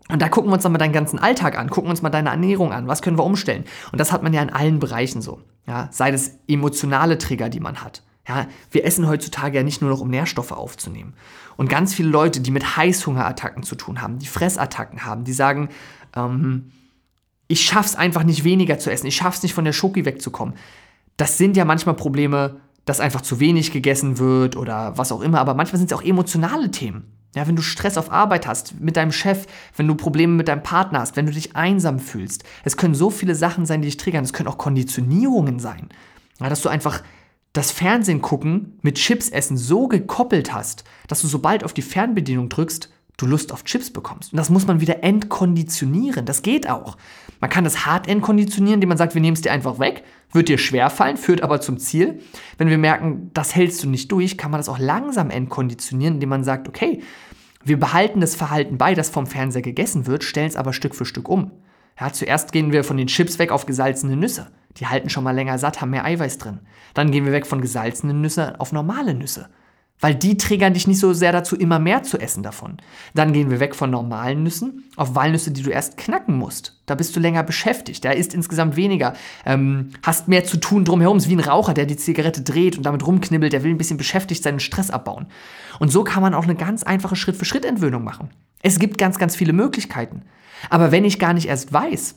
und 0.10 0.22
da 0.22 0.30
gucken 0.30 0.52
wir 0.52 0.56
uns 0.56 0.64
dann 0.64 0.72
mal 0.72 0.78
deinen 0.78 0.94
ganzen 0.94 1.18
Alltag 1.18 1.58
an, 1.58 1.70
gucken 1.70 1.90
uns 1.90 2.02
mal 2.02 2.10
deine 2.10 2.30
Ernährung 2.30 2.72
an, 2.72 2.88
was 2.88 3.02
können 3.02 3.18
wir 3.18 3.24
umstellen. 3.24 3.66
Und 3.92 4.00
das 4.00 4.12
hat 4.12 4.22
man 4.22 4.34
ja 4.34 4.42
in 4.42 4.52
allen 4.52 4.80
Bereichen 4.80 5.22
so. 5.22 5.42
Ja, 5.68 5.90
sei 5.92 6.12
es 6.12 6.38
emotionale 6.48 7.18
Trigger, 7.18 7.50
die 7.50 7.60
man 7.60 7.84
hat. 7.84 8.04
Ja, 8.28 8.48
wir 8.72 8.86
essen 8.86 9.08
heutzutage 9.08 9.58
ja 9.58 9.64
nicht 9.64 9.82
nur 9.82 9.90
noch, 9.90 10.02
um 10.02 10.10
Nährstoffe 10.10 10.52
aufzunehmen. 10.52 11.14
Und 11.58 11.70
ganz 11.70 11.94
viele 11.94 12.10
Leute, 12.10 12.40
die 12.40 12.52
mit 12.52 12.78
Heißhungerattacken 12.78 13.64
zu 13.64 13.76
tun 13.76 14.02
haben, 14.02 14.20
die 14.20 14.28
Fressattacken 14.28 15.06
haben, 15.06 15.24
die 15.24 15.34
sagen, 15.34 15.70
ähm, 16.16 16.72
ich 17.48 17.64
schaff's 17.66 17.96
einfach 17.96 18.24
nicht 18.24 18.44
weniger 18.44 18.80
zu 18.80 18.92
essen, 18.92 19.08
ich 19.08 19.16
schaff's 19.16 19.44
nicht 19.44 19.54
von 19.54 19.66
der 19.66 19.74
Schoki 19.74 20.06
wegzukommen. 20.06 20.56
Das 21.18 21.38
sind 21.38 21.56
ja 21.56 21.66
manchmal 21.66 21.96
Probleme, 21.96 22.62
dass 22.86 23.00
einfach 23.00 23.22
zu 23.22 23.40
wenig 23.40 23.72
gegessen 23.72 24.20
wird 24.20 24.56
oder 24.56 24.98
was 24.98 25.12
auch 25.12 25.22
immer, 25.22 25.40
aber 25.40 25.54
manchmal 25.54 25.80
sind 25.80 25.92
es 25.92 25.98
auch 25.98 26.04
emotionale 26.04 26.72
Themen. 26.72 27.15
Ja, 27.36 27.46
wenn 27.48 27.56
du 27.56 27.62
Stress 27.62 27.98
auf 27.98 28.12
Arbeit 28.12 28.48
hast, 28.48 28.80
mit 28.80 28.96
deinem 28.96 29.12
Chef, 29.12 29.46
wenn 29.76 29.88
du 29.88 29.96
Probleme 29.96 30.34
mit 30.34 30.48
deinem 30.48 30.64
Partner 30.64 31.02
hast, 31.02 31.18
wenn 31.18 31.26
du 31.26 31.34
dich 31.34 31.56
einsam 31.56 32.00
fühlst. 32.00 32.46
Es 32.64 32.78
können 32.78 32.96
so 32.96 33.10
viele 33.10 33.36
Sachen 33.36 33.66
sein, 33.66 33.82
die 33.82 33.90
dich 33.90 33.98
triggern. 33.98 34.24
Es 34.24 34.34
können 34.34 34.48
auch 34.48 34.58
Konditionierungen 34.58 35.60
sein. 35.60 35.90
Ja, 36.40 36.50
dass 36.50 36.62
du 36.62 36.70
einfach 36.70 37.04
das 37.52 37.72
Fernsehen 37.72 38.22
gucken 38.22 38.80
mit 38.82 38.96
Chips 38.96 39.30
essen 39.30 39.58
so 39.58 39.88
gekoppelt 39.88 40.54
hast, 40.54 40.86
dass 41.08 41.22
du 41.22 41.28
sobald 41.28 41.64
auf 41.64 41.74
die 41.74 41.82
Fernbedienung 41.82 42.50
drückst, 42.50 42.90
du 43.18 43.26
Lust 43.26 43.54
auf 43.54 43.64
Chips 43.64 43.92
bekommst. 43.92 44.34
Und 44.34 44.38
das 44.38 44.50
muss 44.50 44.68
man 44.68 44.82
wieder 44.82 45.04
entkonditionieren. 45.04 46.26
Das 46.26 46.42
geht 46.42 46.70
auch. 46.70 46.98
Man 47.40 47.50
kann 47.50 47.64
das 47.64 47.86
hart 47.86 48.08
entkonditionieren, 48.08 48.76
indem 48.76 48.90
man 48.90 48.98
sagt, 48.98 49.14
wir 49.14 49.22
nehmen 49.22 49.36
es 49.36 49.42
dir 49.42 49.52
einfach 49.52 49.80
weg, 49.80 50.04
wird 50.32 50.50
dir 50.50 50.58
schwerfallen, 50.58 51.18
führt 51.18 51.42
aber 51.42 51.62
zum 51.62 51.78
Ziel. 51.78 52.20
Wenn 52.58 52.70
wir 52.70 52.78
merken, 52.78 53.32
das 53.34 53.56
hältst 53.56 53.84
du 53.84 53.90
nicht 53.90 54.12
durch, 54.12 54.38
kann 54.38 54.52
man 54.52 54.60
das 54.60 54.70
auch 54.70 54.80
langsam 54.80 55.30
entkonditionieren, 55.30 56.16
indem 56.16 56.30
man 56.30 56.44
sagt, 56.44 56.68
okay, 56.68 57.02
wir 57.64 57.80
behalten 57.80 58.22
das 58.22 58.36
Verhalten 58.36 58.78
bei, 58.78 58.94
das 58.94 59.10
vom 59.10 59.26
Fernseher 59.28 59.62
gegessen 59.62 60.06
wird, 60.06 60.24
stellen 60.24 60.48
es 60.48 60.56
aber 60.56 60.72
Stück 60.72 60.96
für 60.96 61.06
Stück 61.06 61.28
um. 61.28 61.52
Ja, 62.00 62.12
zuerst 62.12 62.52
gehen 62.52 62.72
wir 62.72 62.84
von 62.84 62.98
den 62.98 63.08
Chips 63.08 63.40
weg 63.40 63.52
auf 63.52 63.66
gesalzene 63.66 64.18
Nüsse. 64.18 64.48
Die 64.78 64.88
halten 64.88 65.10
schon 65.10 65.24
mal 65.24 65.32
länger 65.32 65.58
satt, 65.58 65.82
haben 65.82 65.92
mehr 65.92 66.04
Eiweiß 66.04 66.38
drin. 66.38 66.60
Dann 66.94 67.10
gehen 67.10 67.26
wir 67.26 67.32
weg 67.32 67.48
von 67.48 67.62
gesalzenen 67.62 68.22
Nüsse 68.22 68.60
auf 68.60 68.74
normale 68.74 69.14
Nüsse. 69.14 69.50
Weil 70.02 70.14
die 70.14 70.36
triggern 70.38 70.74
dich 70.74 70.88
nicht 70.88 71.00
so 71.00 71.14
sehr 71.14 71.32
dazu, 71.32 71.56
immer 71.56 71.80
mehr 71.80 72.04
zu 72.04 72.20
essen 72.20 72.44
davon. 72.44 72.78
Dann 73.14 73.32
gehen 73.32 73.50
wir 73.50 73.62
weg 73.62 73.76
von 73.76 73.90
normalen 73.90 74.44
Nüssen 74.44 74.84
auf 74.98 75.16
Walnüsse, 75.16 75.52
die 75.52 75.64
du 75.64 75.70
erst 75.70 75.98
knacken 75.98 76.38
musst. 76.38 76.82
Da 76.86 76.96
bist 76.96 77.16
du 77.16 77.22
länger 77.22 77.44
beschäftigt. 77.44 78.04
Da 78.04 78.12
isst 78.12 78.34
insgesamt 78.34 78.76
weniger. 78.76 79.14
Ähm, 79.46 79.92
hast 80.04 80.28
mehr 80.28 80.44
zu 80.44 80.58
tun 80.58 80.84
drumherum. 80.84 81.18
Ist 81.18 81.30
wie 81.30 81.36
ein 81.36 81.40
Raucher, 81.40 81.74
der 81.74 81.86
die 81.86 81.96
Zigarette 81.96 82.42
dreht 82.42 82.78
und 82.78 82.86
damit 82.86 83.08
rumknibbelt. 83.08 83.54
Der 83.54 83.64
will 83.64 83.72
ein 83.72 83.78
bisschen 83.78 83.98
beschäftigt 83.98 84.44
seinen 84.44 84.60
Stress 84.60 84.92
abbauen. 84.92 85.28
Und 85.80 85.92
so 85.92 86.04
kann 86.04 86.22
man 86.22 86.34
auch 86.34 86.44
eine 86.44 86.56
ganz 86.56 86.84
einfache 86.84 87.16
Schritt-für-Schritt-Entwöhnung 87.16 88.04
machen. 88.04 88.30
Es 88.62 88.80
gibt 88.80 88.98
ganz, 88.98 89.18
ganz 89.18 89.36
viele 89.36 89.54
Möglichkeiten. 89.54 90.24
Aber 90.70 90.92
wenn 90.92 91.06
ich 91.06 91.20
gar 91.20 91.34
nicht 91.34 91.48
erst 91.48 91.72
weiß, 91.72 92.16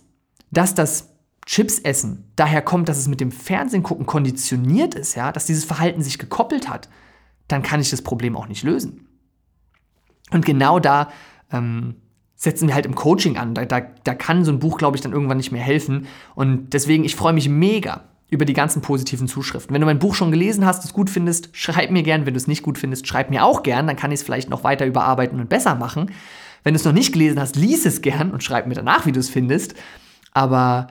dass 0.51 0.75
das 0.75 1.11
Chips 1.47 1.79
essen 1.79 2.25
daher 2.37 2.61
kommt, 2.61 2.89
dass 2.89 2.99
es 2.99 3.09
mit 3.09 3.21
dem 3.21 3.33
Fernsehen 3.33 3.83
gucken 3.83 4.05
konditioniert 4.05 4.95
ist, 4.95 5.15
ja, 5.15 5.33
dass 5.33 5.47
dieses 5.47 5.65
Verhalten 5.65 6.03
sich 6.03 6.19
gekoppelt 6.19 6.69
hat, 6.69 6.89
dann 7.49 7.63
kann 7.63 7.81
ich 7.81 7.91
das 7.91 8.03
Problem 8.03 8.37
auch 8.37 8.49
nicht 8.49 8.63
lösen. 8.63 9.07
Und 10.31 10.45
genau 10.45 10.79
da 10.79 11.09
ähm, 11.51 11.97
setzen 12.37 12.69
wir 12.69 12.75
halt 12.75 12.87
im 12.87 12.95
Coaching 12.95 13.37
an. 13.37 13.55
Da, 13.55 13.65
da, 13.65 13.81
da 13.81 14.15
kann 14.15 14.45
so 14.45 14.53
ein 14.53 14.59
Buch, 14.59 14.79
glaube 14.79 14.97
ich, 14.97 15.03
dann 15.03 15.13
irgendwann 15.13 15.39
nicht 15.39 15.51
mehr 15.51 15.63
helfen. 15.63 16.07
Und 16.35 16.73
deswegen, 16.75 17.05
ich 17.05 17.17
freue 17.17 17.33
mich 17.33 17.49
mega 17.49 18.05
über 18.31 18.45
die 18.45 18.53
ganzen 18.53 18.83
positiven 18.83 19.27
Zuschriften. 19.27 19.73
Wenn 19.73 19.81
du 19.81 19.87
mein 19.87 19.99
Buch 19.99 20.15
schon 20.15 20.31
gelesen 20.31 20.67
hast, 20.67 20.85
es 20.85 20.93
gut 20.93 21.09
findest, 21.09 21.49
schreib 21.53 21.91
mir 21.91 22.03
gern. 22.03 22.27
Wenn 22.27 22.35
du 22.35 22.39
es 22.39 22.47
nicht 22.47 22.63
gut 22.63 22.77
findest, 22.77 23.07
schreib 23.07 23.31
mir 23.31 23.45
auch 23.45 23.63
gern. 23.63 23.87
Dann 23.87 23.97
kann 23.97 24.13
ich 24.13 24.21
es 24.21 24.23
vielleicht 24.25 24.51
noch 24.51 24.65
weiter 24.65 24.87
überarbeiten 24.87 25.41
und 25.41 25.49
besser 25.49 25.75
machen. 25.75 26.13
Wenn 26.63 26.75
du 26.75 26.79
es 26.79 26.85
noch 26.85 26.93
nicht 26.93 27.13
gelesen 27.13 27.41
hast, 27.41 27.57
lies 27.57 27.87
es 27.87 28.03
gern 28.03 28.31
und 28.31 28.45
schreib 28.45 28.67
mir 28.67 28.75
danach, 28.75 29.07
wie 29.07 29.13
du 29.13 29.21
es 29.21 29.31
findest. 29.31 29.75
Aber 30.33 30.89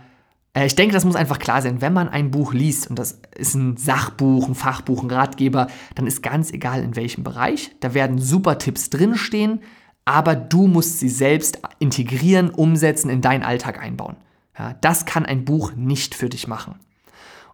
ich 0.65 0.75
denke, 0.75 0.93
das 0.93 1.05
muss 1.05 1.15
einfach 1.15 1.39
klar 1.39 1.61
sein. 1.61 1.81
Wenn 1.81 1.93
man 1.93 2.09
ein 2.09 2.31
Buch 2.31 2.53
liest, 2.53 2.89
und 2.89 2.97
das 2.97 3.19
ist 3.35 3.53
ein 3.55 3.77
Sachbuch, 3.77 4.47
ein 4.47 4.55
Fachbuch, 4.55 5.03
ein 5.03 5.11
Ratgeber, 5.11 5.67
dann 5.95 6.07
ist 6.07 6.23
ganz 6.23 6.51
egal 6.51 6.81
in 6.83 6.95
welchem 6.95 7.23
Bereich. 7.23 7.71
Da 7.81 7.93
werden 7.93 8.19
super 8.19 8.57
Tipps 8.57 8.89
drinstehen, 8.89 9.61
aber 10.05 10.35
du 10.35 10.67
musst 10.67 10.99
sie 10.99 11.09
selbst 11.09 11.59
integrieren, 11.79 12.49
umsetzen, 12.49 13.09
in 13.09 13.21
deinen 13.21 13.43
Alltag 13.43 13.81
einbauen. 13.81 14.15
Ja, 14.57 14.73
das 14.81 15.05
kann 15.05 15.25
ein 15.25 15.45
Buch 15.45 15.73
nicht 15.75 16.15
für 16.15 16.29
dich 16.29 16.47
machen. 16.47 16.75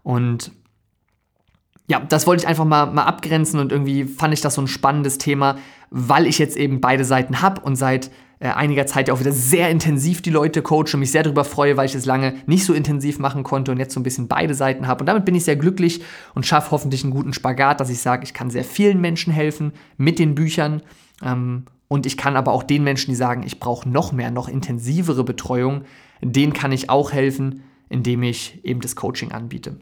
Und 0.04 0.52
ja, 1.88 2.00
das 2.00 2.28
wollte 2.28 2.44
ich 2.44 2.48
einfach 2.48 2.66
mal, 2.66 2.86
mal 2.86 3.04
abgrenzen 3.04 3.60
und 3.60 3.72
irgendwie 3.72 4.06
fand 4.06 4.34
ich 4.34 4.42
das 4.42 4.56
so 4.56 4.62
ein 4.62 4.68
spannendes 4.68 5.18
Thema, 5.18 5.58
weil 5.90 6.28
ich 6.28 6.40
jetzt 6.40 6.56
eben 6.56 6.80
beide 6.80 7.04
Seiten 7.04 7.42
habe 7.42 7.62
und 7.62 7.76
seit 7.76 8.08
äh, 8.08 8.12
einiger 8.50 8.86
Zeit 8.86 9.08
ja 9.08 9.14
auch 9.14 9.20
wieder 9.20 9.32
sehr 9.32 9.70
intensiv 9.70 10.22
die 10.22 10.30
Leute 10.30 10.62
coache 10.62 10.94
und 10.94 11.00
mich 11.00 11.12
sehr 11.12 11.24
darüber 11.24 11.46
freue, 11.46 11.78
weil 11.78 11.86
ich 11.86 11.96
es 11.96 12.06
lange 12.06 12.36
nicht 12.46 12.66
so 12.66 12.74
intensiv 12.74 13.20
machen 13.20 13.44
konnte 13.44 13.72
und 13.72 13.78
jetzt 13.78 13.94
so 13.94 14.00
ein 14.00 14.04
bisschen 14.04 14.28
beide 14.28 14.54
Seiten 14.54 14.88
habe. 14.88 15.02
Und 15.02 15.06
damit 15.06 15.26
bin 15.26 15.36
ich 15.36 15.46
sehr 15.46 15.56
glücklich 15.56 16.02
und 16.36 16.46
schaffe 16.46 16.72
hoffentlich 16.72 17.04
einen 17.04 17.14
guten 17.14 17.34
Spagat, 17.34 17.80
dass 17.80 17.90
ich 17.90 18.00
sage, 18.00 18.24
ich 18.24 18.34
kann 18.34 18.50
sehr 18.50 18.64
vielen 18.64 19.00
Menschen 19.00 19.32
helfen 19.32 19.72
mit 19.98 20.20
den 20.20 20.36
Büchern. 20.36 20.82
Ähm, 21.24 21.66
und 21.88 22.06
ich 22.06 22.18
kann 22.18 22.36
aber 22.36 22.52
auch 22.52 22.64
den 22.64 22.84
Menschen, 22.84 23.12
die 23.12 23.16
sagen, 23.16 23.44
ich 23.46 23.60
brauche 23.60 23.88
noch 23.88 24.12
mehr, 24.12 24.32
noch 24.32 24.50
intensivere 24.50 25.24
Betreuung, 25.24 25.84
denen 26.22 26.54
kann 26.54 26.72
ich 26.72 26.90
auch 26.90 27.12
helfen, 27.12 27.64
indem 27.90 28.24
ich 28.24 28.60
eben 28.64 28.82
das 28.82 28.96
Coaching 28.96 29.32
anbiete. 29.32 29.78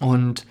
Und 0.00 0.46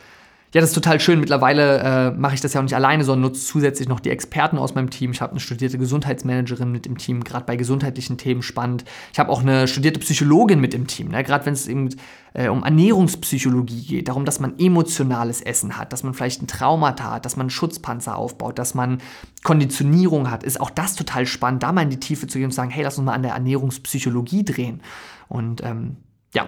ja, 0.54 0.62
das 0.62 0.70
ist 0.70 0.76
total 0.76 1.00
schön. 1.02 1.20
Mittlerweile 1.20 1.80
äh, 1.80 2.12
mache 2.12 2.36
ich 2.36 2.42
das 2.42 2.54
ja 2.54 2.62
auch 2.62 2.64
nicht 2.64 2.76
alleine, 2.76 3.04
sondern 3.04 3.30
nutze 3.30 3.46
zusätzlich 3.46 3.90
noch 3.90 4.00
die 4.00 4.10
Experten 4.10 4.58
aus 4.58 4.76
meinem 4.76 4.90
Team. 4.90 5.12
Ich 5.12 5.20
habe 5.20 5.32
eine 5.32 5.42
studierte 5.42 5.78
Gesundheitsmanagerin 5.78 6.72
mit 6.72 6.88
im 6.88 6.98
Team, 6.98 7.24
gerade 7.24 7.46
bei 7.46 7.58
gesundheitlichen 7.58 8.18
Themen 8.18 8.42
spannend. 8.42 8.86
Ich 9.12 9.20
habe 9.20 9.30
auch 9.30 9.42
eine 9.42 9.68
studierte 9.68 10.00
Psychologin 10.00 10.62
mit 10.62 10.74
im 10.74 10.88
Team, 10.88 11.10
ne? 11.10 11.22
gerade 11.26 11.46
wenn 11.46 11.54
es 11.54 11.68
eben 11.68 11.90
äh, 12.34 12.48
um 12.48 12.64
Ernährungspsychologie 12.64 13.84
geht, 13.84 14.08
darum, 14.08 14.24
dass 14.24 14.40
man 14.40 14.58
emotionales 14.58 15.42
Essen 15.42 15.78
hat, 15.78 15.92
dass 15.92 16.04
man 16.04 16.14
vielleicht 16.14 16.42
ein 16.42 16.48
Traumata 16.48 17.12
hat, 17.12 17.26
dass 17.26 17.36
man 17.36 17.46
einen 17.46 17.50
Schutzpanzer 17.50 18.16
aufbaut, 18.16 18.58
dass 18.58 18.74
man 18.74 19.00
Konditionierung 19.44 20.32
hat, 20.32 20.44
ist 20.44 20.62
auch 20.62 20.70
das 20.70 20.96
total 20.96 21.26
spannend, 21.26 21.64
da 21.64 21.74
mal 21.74 21.82
in 21.82 21.90
die 21.90 22.00
Tiefe 22.00 22.26
zu 22.28 22.38
gehen 22.38 22.46
und 22.46 22.52
zu 22.52 22.58
sagen, 22.58 22.70
hey, 22.70 22.84
lass 22.84 22.98
uns 22.98 23.06
mal 23.06 23.14
an 23.14 23.24
der 23.24 23.34
Ernährungspsychologie 23.34 24.46
drehen. 24.46 24.82
Und 25.28 25.62
ähm, 25.62 25.98
ja, 26.34 26.48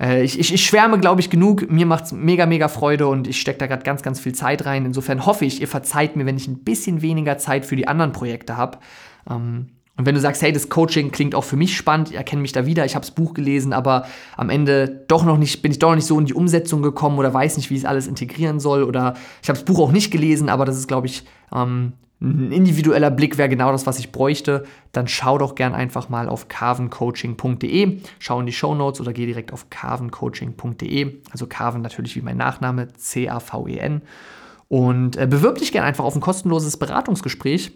äh, 0.00 0.22
ich, 0.22 0.38
ich, 0.38 0.54
ich, 0.54 0.64
schwärme, 0.64 0.98
glaube 0.98 1.20
ich, 1.20 1.30
genug. 1.30 1.70
Mir 1.70 1.86
macht 1.86 2.04
es 2.04 2.12
mega, 2.12 2.46
mega 2.46 2.68
Freude 2.68 3.06
und 3.06 3.28
ich 3.28 3.40
stecke 3.40 3.58
da 3.58 3.66
gerade 3.66 3.82
ganz, 3.82 4.02
ganz 4.02 4.18
viel 4.18 4.34
Zeit 4.34 4.64
rein. 4.64 4.86
Insofern 4.86 5.26
hoffe 5.26 5.44
ich, 5.44 5.60
ihr 5.60 5.68
verzeiht 5.68 6.16
mir, 6.16 6.26
wenn 6.26 6.36
ich 6.36 6.48
ein 6.48 6.64
bisschen 6.64 7.02
weniger 7.02 7.38
Zeit 7.38 7.66
für 7.66 7.76
die 7.76 7.86
anderen 7.86 8.12
Projekte 8.12 8.56
habe. 8.56 8.78
Ähm, 9.28 9.68
und 10.00 10.06
wenn 10.06 10.14
du 10.14 10.20
sagst, 10.22 10.40
hey, 10.40 10.50
das 10.50 10.70
Coaching 10.70 11.10
klingt 11.10 11.34
auch 11.34 11.44
für 11.44 11.56
mich 11.56 11.76
spannend, 11.76 12.08
ich 12.08 12.16
erkenne 12.16 12.40
mich 12.40 12.52
da 12.52 12.64
wieder, 12.64 12.86
ich 12.86 12.94
habe 12.94 13.04
das 13.04 13.10
Buch 13.10 13.34
gelesen, 13.34 13.74
aber 13.74 14.06
am 14.34 14.48
Ende 14.48 15.04
doch 15.08 15.26
noch 15.26 15.36
nicht, 15.36 15.60
bin 15.60 15.72
ich 15.72 15.78
doch 15.78 15.90
noch 15.90 15.96
nicht 15.96 16.06
so 16.06 16.18
in 16.18 16.24
die 16.24 16.32
Umsetzung 16.32 16.80
gekommen 16.80 17.18
oder 17.18 17.34
weiß 17.34 17.58
nicht, 17.58 17.68
wie 17.68 17.74
ich 17.74 17.80
es 17.80 17.84
alles 17.84 18.06
integrieren 18.06 18.60
soll. 18.60 18.82
Oder 18.82 19.12
ich 19.42 19.50
habe 19.50 19.58
das 19.58 19.66
Buch 19.66 19.78
auch 19.78 19.92
nicht 19.92 20.10
gelesen, 20.10 20.48
aber 20.48 20.64
das 20.64 20.78
ist, 20.78 20.88
glaube 20.88 21.06
ich, 21.06 21.24
ähm, 21.54 21.92
ein 22.22 22.50
individueller 22.50 23.10
Blick 23.10 23.36
wäre 23.36 23.50
genau 23.50 23.72
das, 23.72 23.86
was 23.86 23.98
ich 23.98 24.10
bräuchte, 24.10 24.64
dann 24.92 25.06
schau 25.06 25.36
doch 25.36 25.54
gern 25.54 25.74
einfach 25.74 26.08
mal 26.08 26.30
auf 26.30 26.48
carvencoaching.de, 26.48 27.98
schau 28.18 28.40
in 28.40 28.46
die 28.46 28.52
Show 28.52 28.74
Notes 28.74 29.02
oder 29.02 29.12
geh 29.12 29.26
direkt 29.26 29.52
auf 29.52 29.68
carvencoaching.de, 29.68 31.16
also 31.30 31.46
Carven 31.46 31.82
natürlich 31.82 32.16
wie 32.16 32.22
mein 32.22 32.38
Nachname, 32.38 32.88
C-A-V-E-N 32.94 34.00
und 34.68 35.18
äh, 35.18 35.26
bewirb 35.26 35.58
dich 35.58 35.72
gern 35.72 35.84
einfach 35.84 36.04
auf 36.04 36.14
ein 36.14 36.22
kostenloses 36.22 36.78
Beratungsgespräch. 36.78 37.72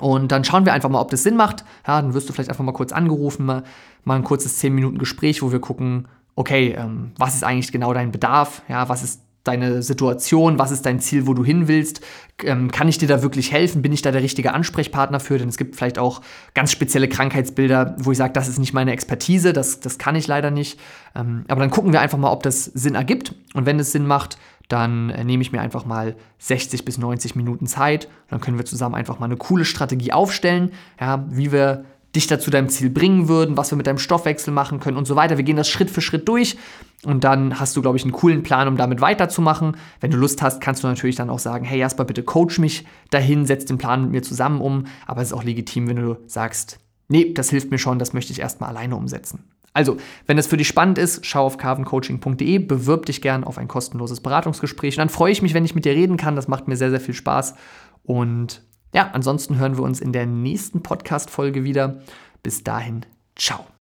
Und 0.00 0.32
dann 0.32 0.44
schauen 0.44 0.64
wir 0.64 0.72
einfach 0.72 0.88
mal, 0.88 1.00
ob 1.00 1.10
das 1.10 1.22
Sinn 1.22 1.36
macht. 1.36 1.64
Ja, 1.86 2.00
dann 2.00 2.14
wirst 2.14 2.28
du 2.28 2.32
vielleicht 2.32 2.48
einfach 2.48 2.64
mal 2.64 2.72
kurz 2.72 2.92
angerufen, 2.92 3.44
mal, 3.44 3.62
mal 4.04 4.16
ein 4.16 4.24
kurzes 4.24 4.58
10 4.58 4.74
Minuten 4.74 4.98
Gespräch, 4.98 5.42
wo 5.42 5.52
wir 5.52 5.60
gucken, 5.60 6.08
okay, 6.34 6.74
ähm, 6.78 7.12
was 7.18 7.34
ist 7.34 7.44
eigentlich 7.44 7.72
genau 7.72 7.92
dein 7.92 8.10
Bedarf? 8.10 8.62
Ja, 8.68 8.88
was 8.88 9.02
ist 9.02 9.20
deine 9.44 9.82
Situation, 9.82 10.58
was 10.58 10.70
ist 10.70 10.86
dein 10.86 11.00
Ziel, 11.00 11.26
wo 11.26 11.34
du 11.34 11.44
hin 11.44 11.66
willst, 11.66 12.00
ähm, 12.44 12.70
kann 12.70 12.88
ich 12.88 12.98
dir 12.98 13.08
da 13.08 13.22
wirklich 13.22 13.50
helfen, 13.50 13.82
bin 13.82 13.92
ich 13.92 14.02
da 14.02 14.12
der 14.12 14.22
richtige 14.22 14.54
Ansprechpartner 14.54 15.18
für, 15.18 15.36
denn 15.36 15.48
es 15.48 15.56
gibt 15.56 15.74
vielleicht 15.74 15.98
auch 15.98 16.22
ganz 16.54 16.70
spezielle 16.70 17.08
Krankheitsbilder, 17.08 17.96
wo 17.98 18.12
ich 18.12 18.18
sage, 18.18 18.32
das 18.32 18.46
ist 18.46 18.58
nicht 18.58 18.72
meine 18.72 18.92
Expertise, 18.92 19.52
das, 19.52 19.80
das 19.80 19.98
kann 19.98 20.14
ich 20.14 20.28
leider 20.28 20.52
nicht, 20.52 20.78
ähm, 21.16 21.44
aber 21.48 21.60
dann 21.60 21.70
gucken 21.70 21.92
wir 21.92 22.00
einfach 22.00 22.18
mal, 22.18 22.30
ob 22.30 22.44
das 22.44 22.66
Sinn 22.66 22.94
ergibt. 22.94 23.34
Und 23.54 23.66
wenn 23.66 23.80
es 23.80 23.92
Sinn 23.92 24.06
macht, 24.06 24.38
dann 24.72 25.10
äh, 25.10 25.24
nehme 25.24 25.42
ich 25.42 25.52
mir 25.52 25.60
einfach 25.60 25.84
mal 25.84 26.16
60 26.38 26.84
bis 26.84 26.98
90 26.98 27.36
Minuten 27.36 27.66
Zeit, 27.66 28.08
dann 28.28 28.40
können 28.40 28.58
wir 28.58 28.64
zusammen 28.64 28.94
einfach 28.94 29.18
mal 29.18 29.26
eine 29.26 29.36
coole 29.36 29.64
Strategie 29.64 30.12
aufstellen, 30.12 30.72
ja, 31.00 31.24
wie 31.28 31.52
wir 31.52 31.84
dich 32.14 32.26
dazu 32.26 32.50
deinem 32.50 32.68
Ziel 32.68 32.90
bringen 32.90 33.28
würden, 33.28 33.56
was 33.56 33.70
wir 33.72 33.76
mit 33.76 33.86
deinem 33.86 33.98
Stoffwechsel 33.98 34.52
machen 34.52 34.80
können 34.80 34.98
und 34.98 35.06
so 35.06 35.16
weiter. 35.16 35.38
Wir 35.38 35.44
gehen 35.44 35.56
das 35.56 35.68
Schritt 35.68 35.90
für 35.90 36.02
Schritt 36.02 36.28
durch 36.28 36.58
und 37.04 37.24
dann 37.24 37.58
hast 37.58 37.76
du, 37.76 37.82
glaube 37.82 37.96
ich, 37.96 38.02
einen 38.02 38.12
coolen 38.12 38.42
Plan, 38.42 38.68
um 38.68 38.76
damit 38.76 39.00
weiterzumachen. 39.00 39.76
Wenn 40.00 40.10
du 40.10 40.18
Lust 40.18 40.42
hast, 40.42 40.60
kannst 40.60 40.84
du 40.84 40.88
natürlich 40.88 41.16
dann 41.16 41.30
auch 41.30 41.38
sagen, 41.38 41.64
hey 41.64 41.78
Jasper, 41.78 42.04
bitte 42.04 42.22
coach 42.22 42.58
mich 42.58 42.86
dahin, 43.10 43.46
setz 43.46 43.64
den 43.64 43.78
Plan 43.78 44.02
mit 44.02 44.10
mir 44.10 44.22
zusammen 44.22 44.60
um. 44.60 44.86
Aber 45.06 45.22
es 45.22 45.28
ist 45.28 45.34
auch 45.34 45.44
legitim, 45.44 45.88
wenn 45.88 45.96
du 45.96 46.16
sagst, 46.26 46.78
nee, 47.08 47.32
das 47.32 47.48
hilft 47.48 47.70
mir 47.70 47.78
schon, 47.78 47.98
das 47.98 48.12
möchte 48.12 48.32
ich 48.32 48.40
erstmal 48.40 48.70
alleine 48.70 48.96
umsetzen. 48.96 49.44
Also, 49.74 49.96
wenn 50.26 50.36
das 50.36 50.46
für 50.46 50.56
dich 50.56 50.68
spannend 50.68 50.98
ist, 50.98 51.24
schau 51.24 51.46
auf 51.46 51.56
carvencoaching.de, 51.56 52.58
bewirb 52.58 53.06
dich 53.06 53.22
gern 53.22 53.42
auf 53.42 53.56
ein 53.56 53.68
kostenloses 53.68 54.20
Beratungsgespräch. 54.20 54.94
Und 54.94 54.98
dann 54.98 55.08
freue 55.08 55.32
ich 55.32 55.40
mich, 55.40 55.54
wenn 55.54 55.64
ich 55.64 55.74
mit 55.74 55.84
dir 55.84 55.94
reden 55.94 56.16
kann. 56.16 56.36
Das 56.36 56.48
macht 56.48 56.68
mir 56.68 56.76
sehr, 56.76 56.90
sehr 56.90 57.00
viel 57.00 57.14
Spaß. 57.14 57.54
Und 58.02 58.62
ja, 58.94 59.10
ansonsten 59.12 59.58
hören 59.58 59.76
wir 59.76 59.84
uns 59.84 60.00
in 60.00 60.12
der 60.12 60.26
nächsten 60.26 60.82
Podcast-Folge 60.82 61.64
wieder. 61.64 62.02
Bis 62.42 62.62
dahin, 62.64 63.06
ciao. 63.36 63.71